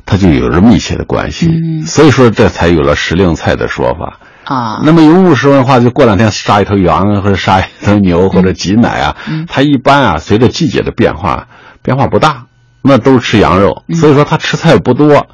[0.06, 1.50] 它就有着密切的关系，
[1.86, 4.82] 所以说这才有了时令菜的说法啊。
[4.84, 9.16] 那么游牧食文化就过两天杀一头羊或者杀一头牛或者挤奶啊，
[9.48, 11.48] 它一般啊随着季节的变化
[11.82, 12.44] 变化不大，
[12.82, 15.26] 那都吃羊肉，所以说它吃菜不多，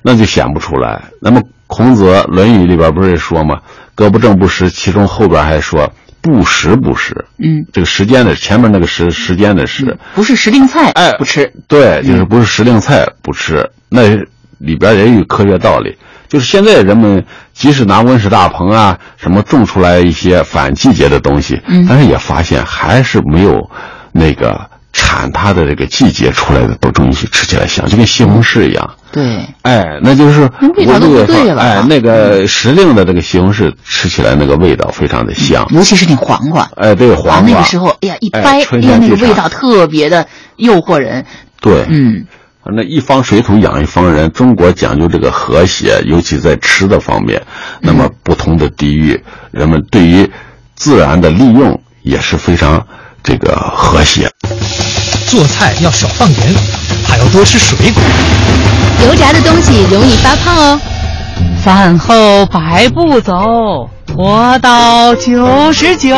[0.00, 1.02] 那就显不出来。
[1.20, 3.58] 那么孔子《论语》里边不是说吗？
[3.94, 5.92] 格不正不食，其中后边还说
[6.24, 7.26] 不时不食。
[7.36, 11.52] 嗯，这个时间的前面那个时时间的时，不是时令菜，哎，不吃。
[11.68, 13.68] 对，就是不是时令菜不吃。
[13.90, 14.16] 那
[14.56, 15.94] 里边也有科学道理，
[16.26, 23.70] 就是现在人们即使拿温室大棚啊什么种出来一些反季节的东西，嗯，但是也发现还是没有
[24.10, 28.88] 那个产它的这个季节出来的东西吃起来香，就跟西红柿一样。
[29.12, 31.60] 对，哎，那就是味道都不对了。
[31.60, 36.70] 哎，那个时令的这个西红柿吃起来那个味道非常的香，尤其是那黄瓜。
[36.76, 37.40] 哎，对，黄瓜。
[37.42, 40.26] 那个时候，哎呀，一掰，哎呀，那个味道特别的
[40.56, 41.26] 诱惑人。
[41.60, 42.24] 对，嗯。
[42.66, 47.42] 那一方水土养一方人，中国讲究这个和谐，尤其在吃的方面。
[47.82, 50.30] 那么不同的地域，人们对于
[50.74, 52.86] 自然的利用也是非常
[53.22, 54.30] 这个和谐。
[55.34, 56.54] 做菜要少放盐，
[57.04, 58.00] 还要多吃水果。
[59.04, 60.80] 油炸的东西容易发胖哦。
[61.60, 66.16] 饭后百步走，活到九十九。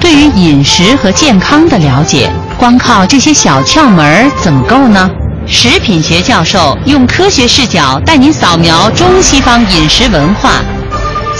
[0.00, 2.32] 对于饮食和健康的了解。
[2.56, 5.10] 光靠这些小窍门怎么够呢？
[5.46, 10.62] 食品学教授用科学视角带您扫描中西方饮食文化，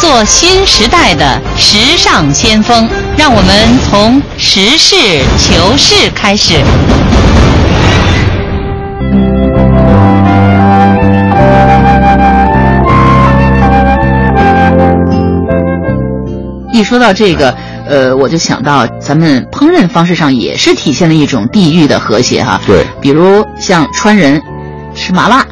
[0.00, 2.88] 做新时代的时尚先锋。
[3.16, 4.96] 让我们从实事
[5.38, 6.54] 求是开始。
[16.72, 17.54] 一说到这个。
[17.88, 22.60] 呃，我就想到咱们烹饪方式上也是体现了一种地域的和谐哈。
[22.66, 24.38] 对，比如像川人
[24.94, 25.42] 吃麻辣，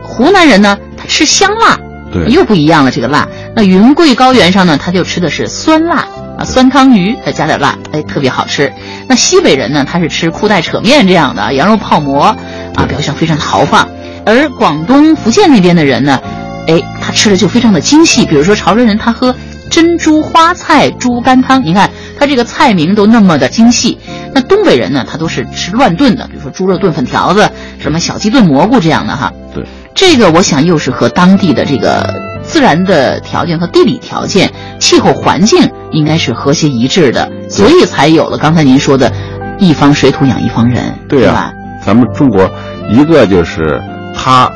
[0.00, 1.76] 湖南人呢他吃香辣，
[2.12, 3.26] 对，又不一样了这个辣。
[3.54, 6.06] 那云贵高原上呢，他就吃的是酸辣
[6.38, 8.72] 啊，酸汤鱼再加点辣，哎，特别好吃。
[9.08, 12.36] 那西北人呢，他是吃裤带扯面这样的羊肉泡馍
[12.74, 13.88] 啊，表现非常的豪放。
[14.26, 16.20] 而广东、福建那边的人呢，
[16.66, 18.26] 哎，他吃的就非常的精细。
[18.26, 19.34] 比如说潮州人，他喝。
[19.70, 21.90] 珍珠花菜猪肝汤，你看
[22.20, 23.98] 他这个菜名都那么的精细。
[24.32, 29.32] 那东北人呢，他都是吃乱炖的，比如说猪肉炖粉条子，什么小鸡炖蘑菇这样的哈。
[29.52, 29.64] 对，
[29.94, 32.14] 这个我想又是和当地的这个
[32.54, 39.12] 自然的条件和地理条件、气候环境应该是和谐一致的，所以才有了刚才您说的
[39.58, 41.52] “一方水土养一方人”，对吧。
[41.84, 42.48] 咱们中国
[42.88, 43.82] 一个就是
[44.14, 44.48] 它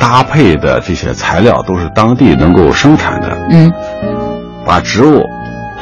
[0.00, 3.70] 搭配的这些材料都是当地能够生产的，嗯。
[4.64, 5.22] 把植物、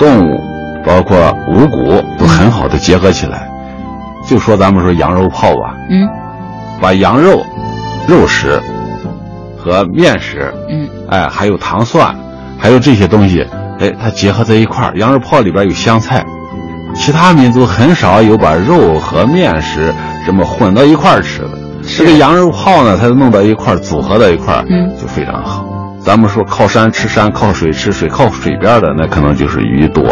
[0.01, 0.40] 动物，
[0.85, 1.16] 包括
[1.48, 3.48] 五谷都很好的结合起来。
[4.29, 6.09] 就说咱们说羊肉泡吧，嗯，
[6.81, 7.40] 把羊肉、
[8.09, 8.61] 肉食
[9.62, 12.14] 和面食，嗯，哎，还有糖蒜，
[12.59, 13.46] 还有这些东西，
[13.79, 14.92] 哎，它结合在一块儿。
[14.96, 16.25] 羊肉泡里边有香菜，
[16.94, 19.94] 其他民族很少有把肉和面食
[20.27, 21.51] 这么混到一块儿吃的。
[21.96, 25.64] 这个羊肉泡呢，它弄到一块儿，组合到一块儿，嗯，就非常好。
[26.01, 30.05] 咱们说靠山吃山，靠水吃水，靠水边的那可能就是鱼多。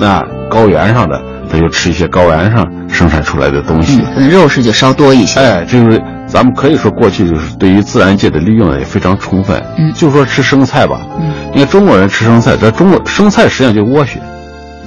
[0.00, 5.40] 那高原上的，他就吃一些高原上生产出来的东西，可能肉食就稍多一些。
[5.40, 6.02] 哎，就是
[6.34, 9.62] 咱们可以说过去就是对于自然界的利用也非常充分。
[9.78, 14.20] 嗯，就说吃生菜吧，嗯，因为中国人吃生菜，在中国生菜实际上就是莴笋。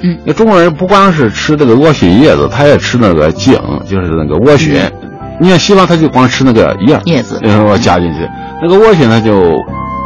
[0.02, 3.54] 嗯，因为中国人不光是吃这个莴笋叶子，他也吃那个茎，
[3.86, 4.92] 就是那个莴苣。
[5.40, 8.28] 你看西方他就光吃那个叶叶子，然后加进去，
[8.62, 9.56] 那个莴笋呢就。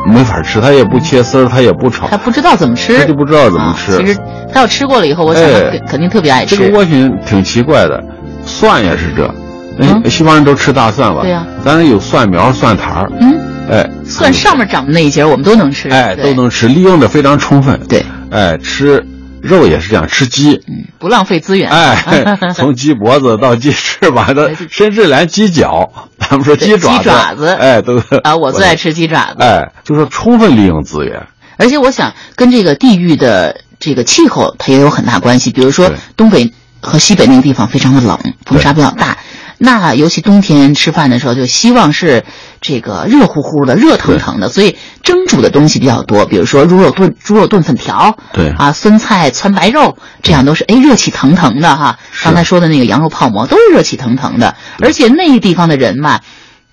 [0.04, 3.95] 没法吃，他也不切丝儿，他也不炒，他不知道怎么吃，他就不知道怎么吃。
[3.97, 4.17] 其实
[4.51, 6.56] 他要吃过了以后，我想他肯定特别爱吃。
[6.56, 8.04] 这个莴笋挺奇怪的，
[8.43, 9.32] 蒜也是这，
[9.77, 11.21] 嗯，西方人都吃大蒜吧？
[11.21, 17.79] 对呀，咱这有蒜苗、蒜苔儿，嗯，哎，蒜上面长的那一节我们都能吃，哎，都能吃，利用的非常充分。
[17.88, 19.05] 对，哎，吃
[19.41, 21.69] 肉也是这样，吃鸡，嗯，不浪费资源。
[21.69, 25.89] 哎， 从鸡脖子到鸡翅膀的， 甚至连鸡脚。
[26.19, 31.27] 咱们说鸡爪子，鸡爪子，哎，都啊， 我最爱吃鸡爪子，哎，就是充分利用资源。
[31.57, 35.51] 而且我想跟这个地域的这个气候，它也有很大关系。
[35.51, 39.17] 比如说东北和西北那个地方非常的冷，风沙比较大。
[39.63, 42.24] 那尤其冬天吃饭的时候，就希望是
[42.62, 46.26] 这个热乎乎的、热腾腾的，所以蒸煮的东西比较多。
[46.26, 52.00] 比如说猪肉炖猪肉炖粉条，对啊，酸菜汆白肉，这样都是哎热气腾腾的哈。
[52.24, 56.21] 刚才说的那个羊肉泡馍都是热气腾腾的，而且那个地方的人嘛，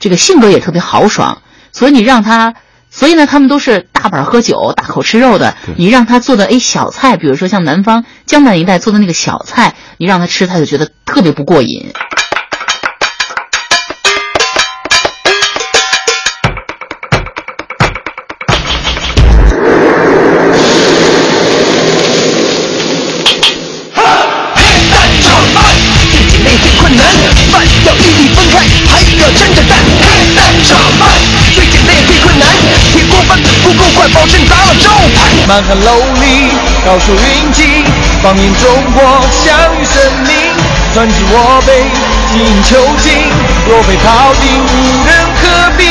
[0.01, 2.55] 这个性格也特别豪爽，所以你让他，
[2.90, 5.55] 所以呢，他们都是大碗喝酒、大口吃肉的。
[5.77, 11.92] 你让他做的哎小菜，比如说像南方江南一带做的那个小菜，你让他吃，他就觉得特别不过瘾。
[35.49, 36.51] 满汉楼里，
[36.84, 37.62] 高手云集，
[38.22, 40.30] 放眼中国，享誉盛名。
[40.92, 41.84] 专治我辈，
[42.28, 43.11] 精益求精，
[43.66, 44.66] 若非庖丁，无
[45.07, 45.84] 人可比。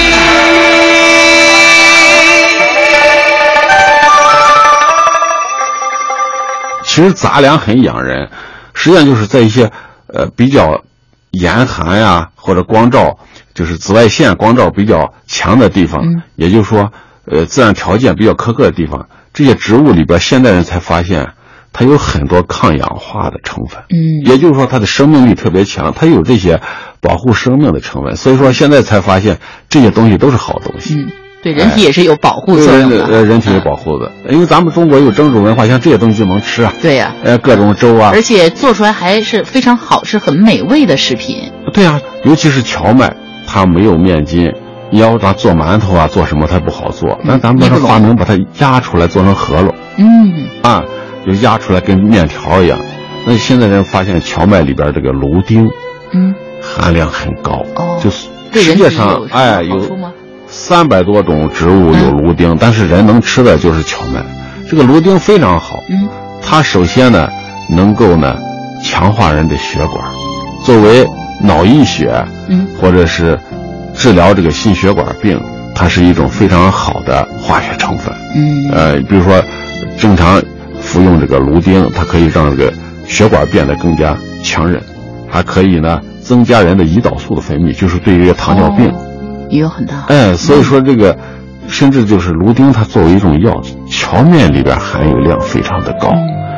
[6.85, 8.29] 其实杂粮很养人。
[8.75, 9.71] 实实际上就是在一些
[10.07, 10.83] 呃比较
[11.31, 13.17] 严寒呀或者光照
[13.55, 16.91] 就是紫外线光照比较强的地方，嗯也就是说
[17.25, 21.27] 呃自然条件比较苛刻的地方，这些植物里边现代人才发现。
[21.73, 26.59] 它有很多抗氧化的成分，嗯，也就是说它的生命力特别强，它有这些
[27.01, 29.37] 保护生命的成分，所以说现在才发现
[29.69, 30.95] 这些东西都是好东西。
[30.95, 31.11] 嗯，
[31.43, 33.05] 对人体也是有保护作用的。
[33.05, 36.73] 呃，人体有保护的，因为咱们中国有蒸煮文化，像这些东西就能吃啊。
[36.81, 41.51] 对呀、呃，各种粥啊，而且做出来还是非常好吃、很美味的食品。
[41.73, 43.15] 对啊，尤其是荞麦，
[43.45, 44.51] 它没有面筋，
[44.89, 47.19] 你要咱做馒头啊，做什么它不好做。
[47.23, 50.83] 那咱们把它发明把它压出来做成饸饹，嗯，啊，
[51.25, 52.79] 就压出来跟面条一样。
[53.25, 55.67] 那现在人发现荞麦里边这个芦丁，
[56.13, 59.85] 嗯，含量很高，哦就是世界上哎有
[60.47, 64.23] 三百多种植物有芦丁，但是人能吃的就是荞麦。
[64.69, 66.07] 这个芦丁非常好，嗯，
[66.41, 67.27] 它首先呢
[67.69, 68.37] 能够呢
[68.83, 70.05] 强化人的血管，
[70.63, 71.05] 作为
[71.41, 73.37] 脑溢血，嗯，或者是
[73.97, 75.41] 治疗这个心血管病，
[75.73, 78.13] 它是一种非常好的化学成分。
[78.35, 79.43] 嗯，呃，比如说
[79.97, 80.41] 正常
[80.79, 82.71] 服用这个芦丁，它可以让这个
[83.07, 84.79] 血管变得更加强韧，
[85.27, 88.93] 还可以呢增加人的胰岛素的分泌，就是对于糖尿病。
[89.49, 90.05] 也有很大。
[90.09, 91.17] 哎，所以说这个，
[91.67, 96.13] 甚至就是芦丁，它作为一种药，荞面里边含有量非常的高，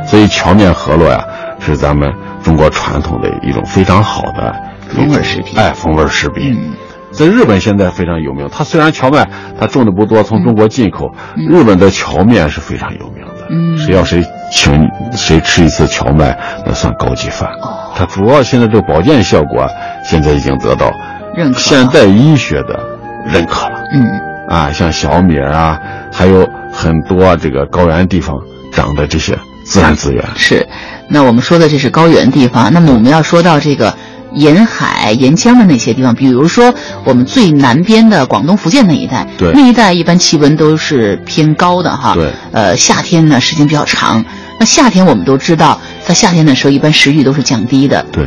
[0.05, 1.23] 所以荞面饸饹呀，
[1.59, 2.11] 是咱们
[2.43, 4.53] 中国传统的一种非常好的
[4.89, 5.57] 风味食品。
[5.57, 6.57] 哎，风味食品。
[6.59, 6.73] 嗯
[7.11, 9.27] 在日本现在非常有名，它虽然荞麦
[9.59, 13.47] 它种的不多，从中国进口，日本的荞面是非常有名的。
[13.49, 17.49] 嗯，谁要谁请谁吃一次荞麦，那算高级饭。
[17.61, 19.67] 哦，它主要现在这个保健效果，
[20.07, 20.91] 现在已经得到
[21.35, 22.79] 认可现代医学的
[23.25, 23.81] 认可了。
[23.91, 24.07] 嗯，
[24.47, 25.79] 啊，像小米啊，
[26.13, 28.37] 还有很多这个高原地方
[28.71, 29.35] 长的这些
[29.65, 30.23] 自然资源。
[30.35, 30.67] 是，
[31.09, 33.93] 那我们说的这是高原地方，那么我们要说到这个。
[34.33, 36.73] 沿海、沿江的那些地方，比如说
[37.03, 42.13] 我们最南边的广东、福建那一带，对，那一带一般气温都是偏高的哈。
[42.13, 44.23] 对，呃，夏天呢时间比较长。
[44.59, 48.05] 那夏天我们都知道，在夏天的时候，一般食欲都是降低的。
[48.11, 48.25] 对，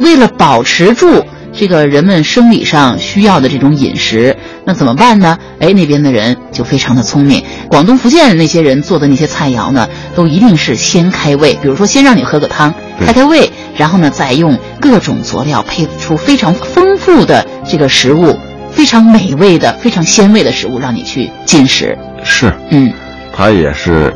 [0.00, 1.22] 为了保持住
[1.52, 5.38] 这个人们生理上需要的这种饮食，那怎么办呢？
[5.58, 7.42] 哎，那边的人就非常的聪明。
[7.68, 12.74] 广东、福建那些人做的那些菜肴呢，都一定是先开胃，比如说先让你喝个汤，
[13.04, 18.38] 开开胃，然后呢再用各种佐料配出非常丰富的这个食物，
[18.72, 21.96] 非常美味的、非常鲜味的食物，让你去进食。
[22.24, 22.92] 是，嗯，
[23.32, 24.14] 它也是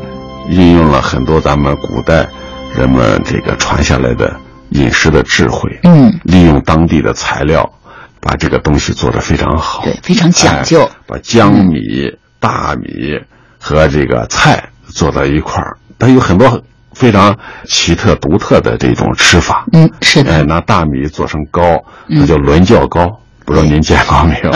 [0.49, 2.27] 运用了很多咱们古代
[2.75, 4.35] 人们这个传下来的
[4.71, 7.71] 饮食的智慧，嗯，利用当地的材料，
[8.19, 13.19] 把这个东西做得非常好，对，非常讲究，哎、把江米、嗯、大米
[13.59, 16.61] 和这个菜做到一块儿，它有很多
[16.93, 21.61] 非常奇特独特的这种吃法，嗯，是的，哎，拿大米做成糕，
[22.09, 23.15] 它叫伦教糕，嗯、
[23.45, 24.51] 不知道您见过没有？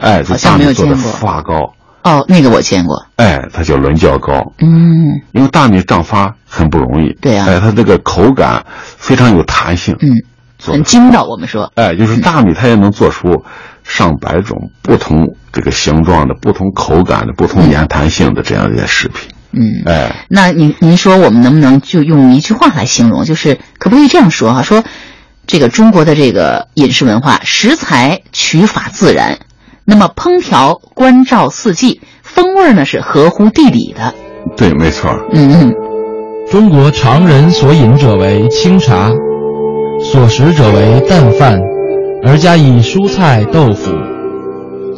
[0.00, 1.74] 哎， 这大米做的发糕。
[2.02, 3.06] 哦，那个我见过。
[3.16, 4.52] 哎，它叫伦教糕。
[4.58, 7.16] 嗯，因为大米胀发很不容易。
[7.20, 7.48] 对呀、啊。
[7.48, 9.96] 哎，它这个口感非常有弹性。
[10.00, 10.12] 嗯，
[10.62, 11.24] 很筋道。
[11.24, 11.72] 我们说。
[11.76, 13.42] 哎，就是大米它也能做出
[13.84, 19.33] 上百种不同这个形状的、不同口感的、不同粘弹性的这样一些食品。
[19.56, 23.24] 嗯，哎，那您您说我们能不能就用一句话来形容？
[23.24, 24.62] 就是可不可以这样说哈、啊？
[24.62, 24.84] 说
[25.46, 29.38] 这个中国的这个饮食文化，食材取法自然。
[29.84, 34.14] 那么烹调关照四季，风味呢是合乎地理的。
[34.56, 35.10] 对，没错。
[35.32, 35.74] 嗯嗯。
[36.50, 39.10] 中国常人所饮者为清茶，
[40.02, 41.58] 所食者为淡饭，
[42.26, 43.90] 而加以蔬菜、豆腐，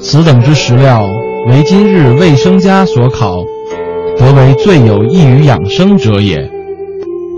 [0.01, 1.05] 此等之食料，
[1.49, 3.45] 为今日卫生家所考，
[4.19, 6.51] 则为最有益于养生者也。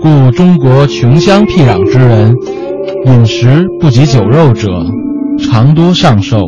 [0.01, 2.33] 故中国穷乡僻壤之人，
[3.05, 4.69] 饮食不及酒肉者，
[5.37, 6.39] 常多上寿。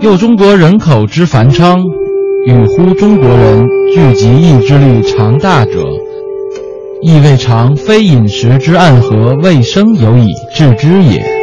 [0.00, 1.80] 又中国人口之繁昌，
[2.46, 5.84] 与乎中国人聚集意志力常大者，
[7.02, 11.37] 亦未尝非饮食之暗合卫生有以致之也。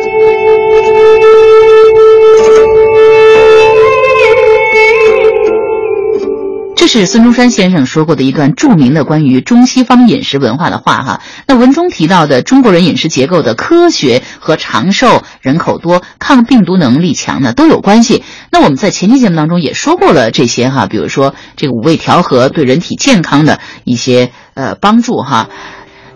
[6.85, 11.21] 这是孙中山先生说过的一段著名的关于中西方饮食文化的话哈。
[11.47, 18.23] 那文中提到的中国人饮食结构的科学和长寿、人口多、抗病毒能力强呢都有关系。
[18.51, 25.49] 那我们在前期节目当中也说过了这些哈，比如说这个五味调和对人体健康的一些呃帮助哈。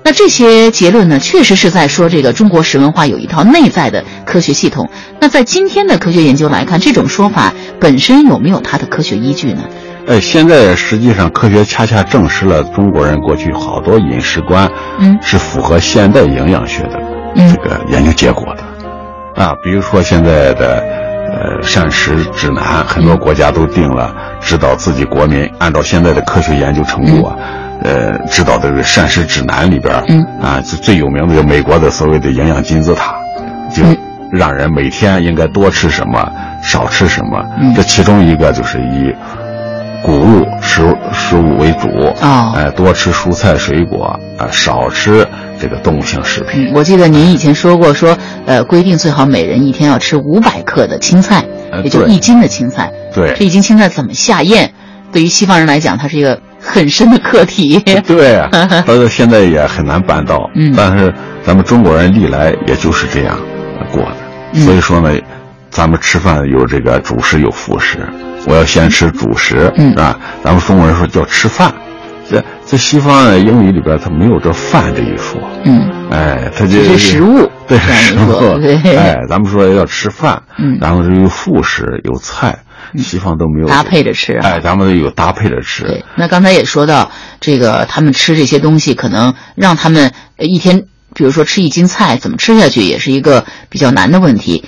[0.04, 4.88] 那这些结论呢，确实是在说这个中国食文化有一套内在的科学系统。
[5.20, 9.64] 那在今天的科学研究来看，这种说法本身有没有它的科学依据呢？
[10.10, 17.00] 哎，现在实际上科学恰恰证实了中国人过去好多饮食观，嗯，是符合现代营养学的。
[17.36, 20.84] 这个研究结果的，啊，比如说现在的
[21.32, 27.32] 呃膳食指南，很多国家都定了，指导自己国民按照现在的科学研究成果，
[27.84, 29.94] 呃，指导这个膳食指南里边，
[30.42, 33.14] 啊，最最有名的就美国的所谓的营养金字塔，
[33.72, 33.84] 就
[34.32, 36.28] 让人每天应该多吃什么，
[36.64, 37.46] 少吃什么，
[37.76, 39.14] 这其中一个就是以。
[40.04, 40.82] 谷物食
[41.14, 41.88] 食物为主
[42.22, 45.28] 啊，哎，多吃蔬菜水果啊，少吃
[45.60, 46.72] 这个动物性食品。
[46.74, 51.44] 我记得您以前说过，说呃，规定最好每人一天要吃五百克的青菜，
[51.84, 52.92] 也就一斤的青菜。
[53.14, 54.74] 对，这一斤青菜怎么下咽？
[55.12, 57.80] 对于西方人来讲，它是一个很深的课题。
[58.08, 58.50] 对啊，
[58.86, 60.50] 到现在也很难办到。
[60.56, 63.38] 嗯，但是咱们中国人历来也就是这样
[63.92, 65.12] 过的，所以说呢，
[65.70, 67.98] 咱们吃饭有这个主食有副食。
[68.46, 70.18] 我要先吃主食，嗯啊？
[70.44, 71.74] 咱们中国人说叫吃饭，
[72.30, 75.40] 在在西方的英语里边，它没有这饭这一说。
[75.66, 78.58] 嗯，哎，它就是食物，对食物。
[78.60, 82.60] 对，哎，咱们说要吃饭，嗯，然后有副食，有菜，
[82.98, 84.34] 西方都没有搭配着吃。
[84.38, 85.84] 哎，咱们都有搭配着吃。
[85.84, 94.64] 对，那刚才也说到这个，他们吃这些东西，可能让他们一天，比如说吃一斤菜，怎么吃下去，也是一个比较难的问题。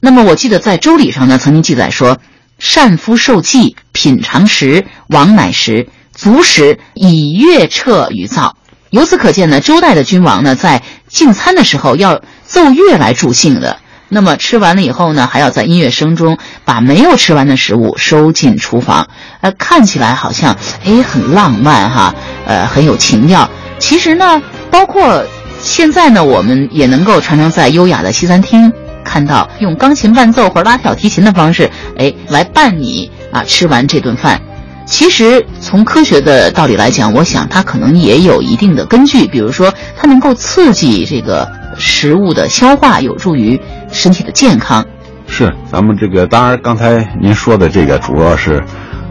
[0.00, 2.18] 那么我记得在周礼上呢，曾经记载说。
[2.58, 8.56] 善夫受祭，品尝食，王乃食，足食以乐彻于灶。
[8.90, 13.78] 由此可见呢，周代的君王呢，在进餐的时候要奏乐来助兴的。
[14.08, 19.08] 那么吃完了以后呢，还要在音乐声中把没有吃完的食物收进厨房。
[19.40, 22.14] 呃，看起来好像哎很浪漫哈，
[22.46, 23.50] 呃很有情调。
[23.78, 24.40] 其实呢，
[24.70, 25.26] 包括
[25.60, 28.72] 现在呢，我们也能够常常在优雅的西餐厅。
[29.06, 34.40] 看到用钢琴伴奏或者拉小提琴的方式，哎，来伴你啊吃完这顿饭。
[34.84, 39.26] 其实从科学的道理来讲，我想它可能也有一定的根据。
[39.26, 41.48] 比如说，它能够刺激这个
[41.78, 44.84] 食物的消化，有助于身体的健康。
[45.26, 48.62] 是，咱们这个当然刚才您说的这个主要是，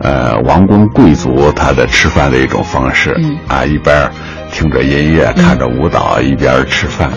[0.01, 3.13] 呃，王公贵族他的吃饭的一种方式。
[3.17, 4.09] 嗯啊，一边
[4.53, 7.09] 听着音乐，看着舞蹈，一边吃饭。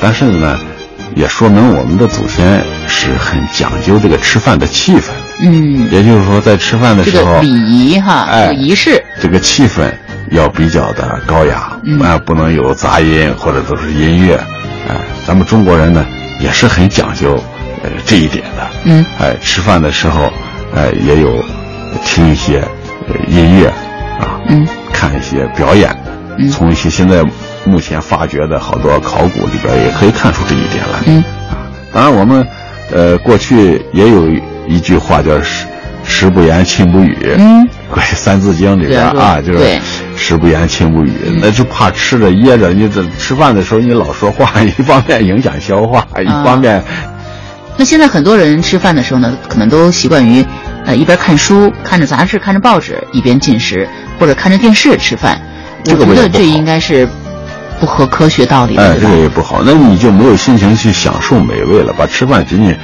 [0.00, 0.58] 但是呢。
[1.14, 5.10] 也说明我们的祖先是很讲究这个吃饭的气氛，
[5.40, 9.92] 嗯，也就是说在吃饭的时候，礼仪哈，哎，仪式，这个气氛
[10.30, 14.36] 要比较的高雅，啊，不能有杂音或者都是音乐，
[14.88, 14.96] 哎，
[15.26, 16.06] 咱们中国人呢
[16.40, 17.34] 也是很讲究，
[17.82, 20.32] 呃，这一点的，嗯，哎，吃饭的时候，
[20.74, 21.44] 哎，也有
[22.04, 22.62] 听一些
[23.28, 23.68] 音乐，
[24.18, 25.94] 啊，嗯，看一些表演，
[26.50, 27.24] 从一些现在。
[27.64, 30.98] 目前发掘的好多考古里边也可以看出这一点来。
[31.06, 31.22] 嗯，
[31.52, 31.56] 啊，
[31.94, 32.44] 当然我们，
[32.90, 34.28] 呃，过去也有
[34.66, 35.64] 一句话叫“食
[36.04, 37.16] 食不言，寝不语”。
[37.38, 37.64] 嗯，
[37.94, 39.80] 对，《三字经》里边啊，就是
[40.18, 42.72] “食不言，寝不语 ”，那就怕吃着噎着。
[42.72, 46.82] 你这吃饭的时候你老说话， 一方面影响消化，一方面。
[47.76, 50.44] 那现在很多人吃饭的时候呢，可能都习惯于，
[50.84, 55.40] 呃，一边看书、看着杂志、看着报纸，一边进食，或者看着电视吃饭。
[55.84, 57.08] 这个我觉得这应该是。
[57.80, 59.60] 不合科学道理，哎，这个也不好。
[59.66, 62.76] 那你就没有心情去享受美味了，把吃饭仅仅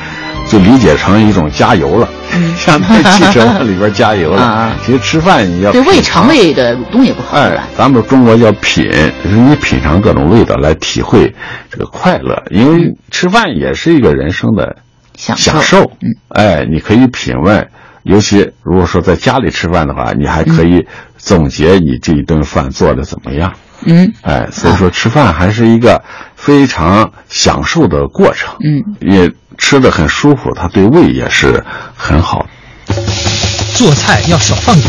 [0.49, 2.09] 就理解成一种加油了，
[2.59, 4.75] 像在汽车里边加油了。
[4.85, 7.39] 其实吃饭你要对胃肠胃的蠕动也不好。
[7.39, 8.91] 哎，咱们中国叫品，
[9.23, 11.33] 就是你品尝各种味道来体会
[11.71, 12.43] 这个快乐。
[12.51, 14.79] 因为吃饭也是一个人生的
[15.17, 15.93] 享受。
[16.01, 17.69] 嗯，哎，你可以品味，
[18.03, 20.87] 尤其如果说在家里吃饭的话，你还可以
[21.17, 23.53] 总结你这一顿饭做的怎么样。
[23.87, 26.03] 嗯，哎，所以说吃饭还是一个
[26.35, 28.55] 非常享受的过程。
[28.65, 31.65] 嗯，也吃的很舒服，它对胃也是
[31.97, 32.47] 很好。
[33.75, 34.85] 做菜要少放盐，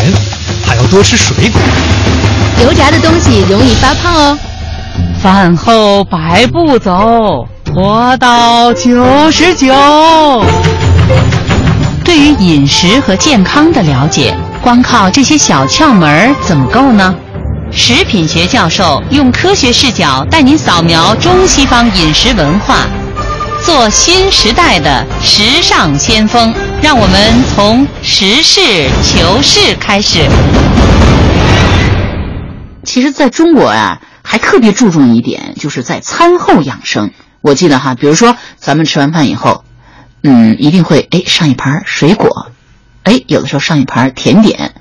[0.66, 1.62] 还要多吃水果。
[2.64, 4.38] 油炸的东西容易发胖哦。
[5.22, 9.68] 饭后百步走，活到九十九。
[12.10, 17.14] 对于饮食和健康的了解，光靠这些小窍门怎么够呢？
[17.72, 22.88] 食品学教授用科学视角带您扫描中西方饮食文化，
[23.64, 26.51] 做新时代的时尚先锋。
[26.82, 28.60] 让我们从实事
[29.03, 30.28] 求是开始。
[32.86, 37.12] 其实，在中国啊，还特别注重一点，就是在餐后养生。
[37.41, 39.64] 我记得哈，比如说咱们吃完饭以后，
[40.24, 42.47] 嗯，一定会哎上一盘水果，
[43.03, 44.74] 哎，有的时候上一盘甜点。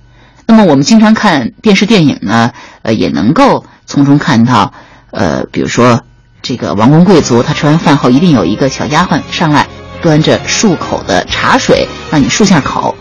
[0.47, 4.72] 那么我们经常看电视电影呢，呃，也能够从中看到，
[5.11, 6.03] 呃，比如说
[6.43, 9.66] 这个王公贵族，他吃完饭后一定有一个小丫鬟上来
[10.01, 12.97] 端着漱口的茶水，让你漱下口。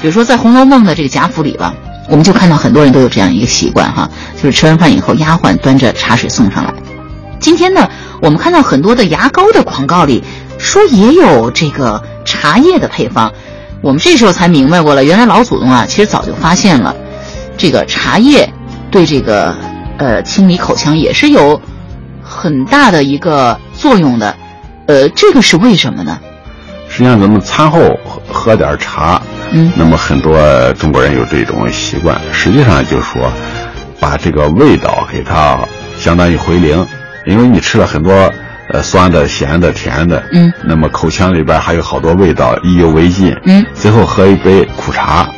[0.00, 1.74] 比如说在《红楼梦》的这个贾府里吧，
[2.08, 6.72] 我们就看到很多人都有这样一个习惯哈，就是吃完饭以后，丫鬟端着茶水送上来。
[7.40, 7.90] 今天呢，
[8.22, 10.22] 我们看到很多的牙膏的广告里
[10.64, 13.32] 说也有这个茶叶的配方，
[13.82, 16.96] 我们这时候才明白过来，原来老祖宗啊，其实早就发现了
[17.56, 18.50] 这个茶叶
[18.90, 19.54] 对这个
[19.98, 21.60] 呃清理口腔也是有
[22.22, 24.34] 很大的一个作用的，
[24.86, 26.18] 呃，这个是为什么呢？
[26.88, 33.30] 实际上，咱们餐后喝喝点茶，嗯，那么很多中国人有这种习惯，实际上就是说，
[34.00, 35.58] 把这个味道给它
[35.98, 36.86] 相当于回零，
[37.26, 38.32] 因为你吃了很多
[38.74, 45.28] 呃酸的、咸的、甜的，嗯，那么口腔里边还有好多味道意犹未尽，嗯，最后喝一杯苦茶，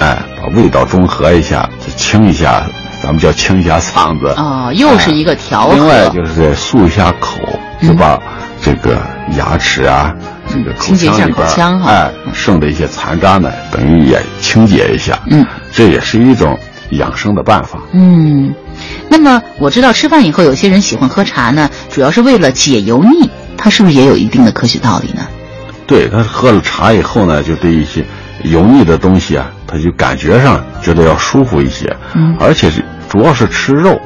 [0.00, 2.62] 哎，把味道中和一下，就清一下，
[3.02, 5.74] 咱们叫清一下嗓子，哦，又是一个调和。
[5.74, 7.38] 另外就是漱一下口，
[7.82, 8.18] 就把
[8.62, 8.96] 这个
[9.36, 10.14] 牙齿啊。
[10.50, 10.96] 这个口
[11.44, 15.18] 腔哈，哎，剩的一些残渣呢，等于也清洁一下。
[15.30, 16.58] 嗯，这也是一种
[16.92, 17.78] 养生的办法。
[17.92, 18.50] 嗯，
[19.08, 25.26] 那么我知道吃饭以后有些人喜欢喝茶呢，主要是为了解油腻，它是不是也有一定的科学道理呢？
[25.86, 28.04] 对，他喝了茶以后呢，就对一些
[28.44, 31.90] 油腻的东西啊，他就感觉上觉得要舒服一些。
[32.14, 33.98] 嗯，而且是主要是吃肉，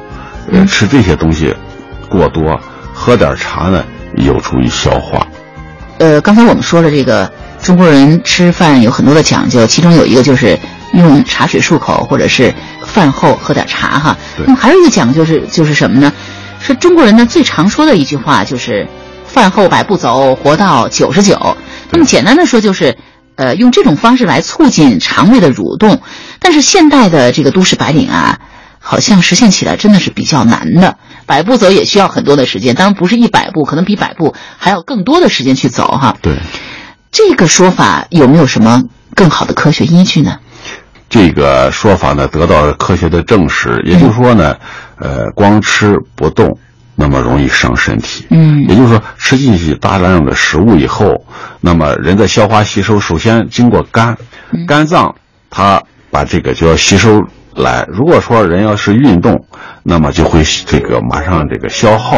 [0.51, 1.53] 呃，吃这些东西
[2.09, 2.57] 过多，
[2.93, 3.83] 喝点茶呢，
[4.15, 5.27] 有助于消化。
[5.99, 7.29] 呃，刚才我们说了，这个
[7.61, 10.57] 中国人吃饭有很多的讲究，其中有一个就是
[10.93, 12.53] 用茶水漱口，或者是
[12.93, 14.17] 饭后喝点茶哈。
[14.45, 16.13] 那么还有一个讲究是，就是什么呢？
[16.61, 18.87] 是中国人呢最常说的一句话，就是
[19.25, 21.57] “饭后百步走，活到九十九”。
[21.91, 22.97] 那么简单的说，就是
[23.35, 26.01] 呃用这种方式来促进肠胃的蠕动。
[26.39, 28.39] 但是现代的这个都市白领啊，
[28.79, 30.97] 好像实现起来真的是比较难的。
[31.25, 36.17] 百步走也需要很多的时间，当然不是一百步，可能比百步还要更多的时间去走哈。
[36.21, 36.37] 对，
[37.11, 38.83] 这个说法有没有什么
[39.15, 40.39] 更好的科学依据呢？
[41.13, 44.57] 这个说法呢得到了科学的证实，也就是说呢，
[44.97, 46.57] 呃，光吃不动，
[46.95, 48.25] 那么容易伤身体。
[48.31, 51.23] 嗯，也就是说，吃进去大量的食物以后，
[51.61, 54.17] 那么人在消化吸收，首先经过肝，
[54.67, 55.13] 肝脏
[55.51, 57.21] 它把这个就要吸收。
[57.55, 59.45] 来，如果说人要是运动，
[59.83, 62.17] 那么就会这个马上这个消耗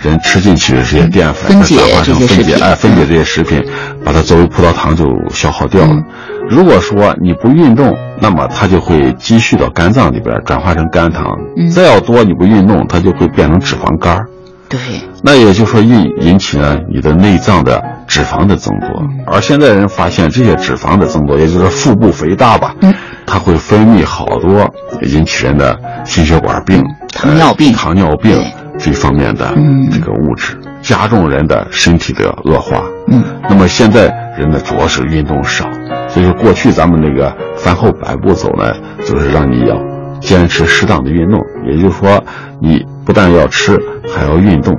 [0.00, 3.62] 人吃进去的这些淀粉，分解这些分解哎，分解这些食品，
[4.04, 6.02] 把它作为葡萄糖就消耗掉了。
[6.48, 11.24] 如果说你不运动，那么它就会积蓄到肝脏里边，转化成肝糖。
[11.72, 14.24] 再要多，你不运动，它就会变成脂肪肝。
[14.68, 14.80] 对，
[15.22, 18.88] 那也就是说引引起呢你的内脏的脂肪的增多，
[19.26, 22.94] 而现在人发现这些脂肪的增多，也就是腹部肥大吧，嗯，
[23.32, 24.70] 它会分泌好多
[25.00, 25.74] 引起人的
[26.04, 28.38] 心血管病、糖尿病、糖尿病
[28.78, 29.54] 这方面的
[29.90, 32.82] 这个物质，加重人的身体的恶化。
[33.08, 35.64] 嗯，那么现在人呢主要是运动少，
[36.10, 38.70] 所以说过去咱们那个饭后百步走呢，
[39.06, 39.78] 就是让你要
[40.20, 42.22] 坚持适当的运动，也就是说
[42.60, 42.84] 你。
[43.04, 43.76] 不但要吃，
[44.14, 44.72] 还要运动，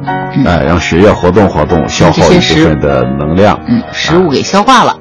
[0.45, 4.95] 哎，让血液活动活动，消耗一部分的能量，嗯，食物给消化了。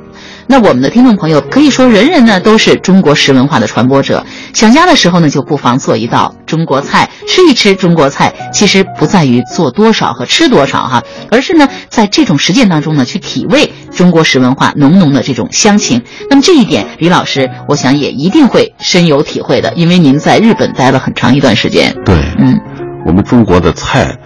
[0.47, 4.25] 那我们的听众朋友可以说，人人呢都是中国食文化的传播者。
[4.53, 8.33] 想家的时候呢，就不妨做一道中国菜，吃一吃中国菜。
[8.53, 16.03] 其实不在于做多少和吃多少哈，而是呢，在这种实践当中呢，去体味中国食文化浓浓的这种乡情。
[16.29, 21.95] 那么这一点，李老师，我想也一定会深有体会的，因为您在日本待了很长一段时间。
[22.05, 22.61] 对，嗯。
[23.05, 24.17] 我们中国的菜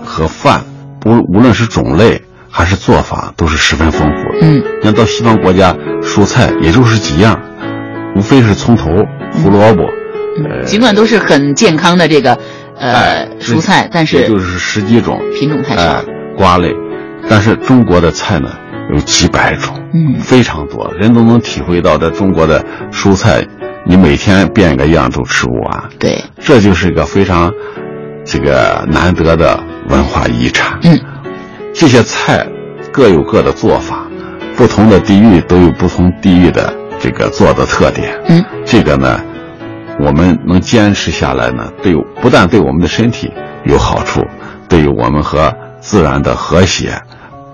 [0.00, 0.64] 和饭，
[1.00, 2.22] 不无论是种类
[2.52, 4.46] 还是做法，都是十分丰富的。
[4.46, 7.40] 嗯，像到西方国家，蔬菜也就是几样，
[8.14, 8.90] 无非是葱头、
[9.32, 9.82] 胡萝卜。
[10.44, 12.38] 呃，尽管都是很健康的这个
[12.78, 16.04] 呃蔬菜，但是也就是十几种品种太少。
[16.36, 16.70] 瓜类，
[17.28, 18.50] 但是中国的菜呢
[18.92, 23.42] 有几百种，嗯，非常多，人都能体会到这中国的蔬菜，
[23.86, 25.84] 你每天变个样都吃不完。
[25.98, 27.50] 对，这就是一个非常。
[28.24, 30.96] 这个难得的文化遗产，嗯，
[31.74, 32.46] 这些菜
[32.92, 34.06] 各有各的做法，
[34.56, 39.20] 不同的地域都有不同地域的这个做的特点，嗯，这个呢，
[39.98, 43.32] 我们能坚持下来呢，对不但对我们的身体
[43.64, 44.20] 有好处，
[44.68, 47.00] 对于我们和自然的和谐，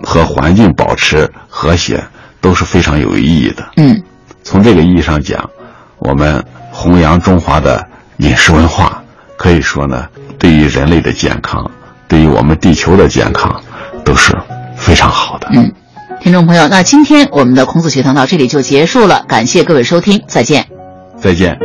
[0.03, 2.03] 和环境保持和谐
[2.41, 4.03] 都是非常有意义的，嗯，
[4.43, 5.49] 从这个意义上讲，
[5.99, 7.87] 我们弘扬中华的
[8.19, 9.03] 饮食文化，
[9.37, 10.07] 可以说呢。
[10.39, 11.69] 对于人类的健康，
[12.07, 13.61] 对于我们地球的健康，
[14.09, 14.35] 都是
[14.75, 15.49] 非常好的。
[15.53, 15.71] 嗯，
[16.19, 20.65] 听众朋友，那今天我们的孔子学堂到这里就结束了，感谢各位收听，再见。
[21.21, 21.59] 再见。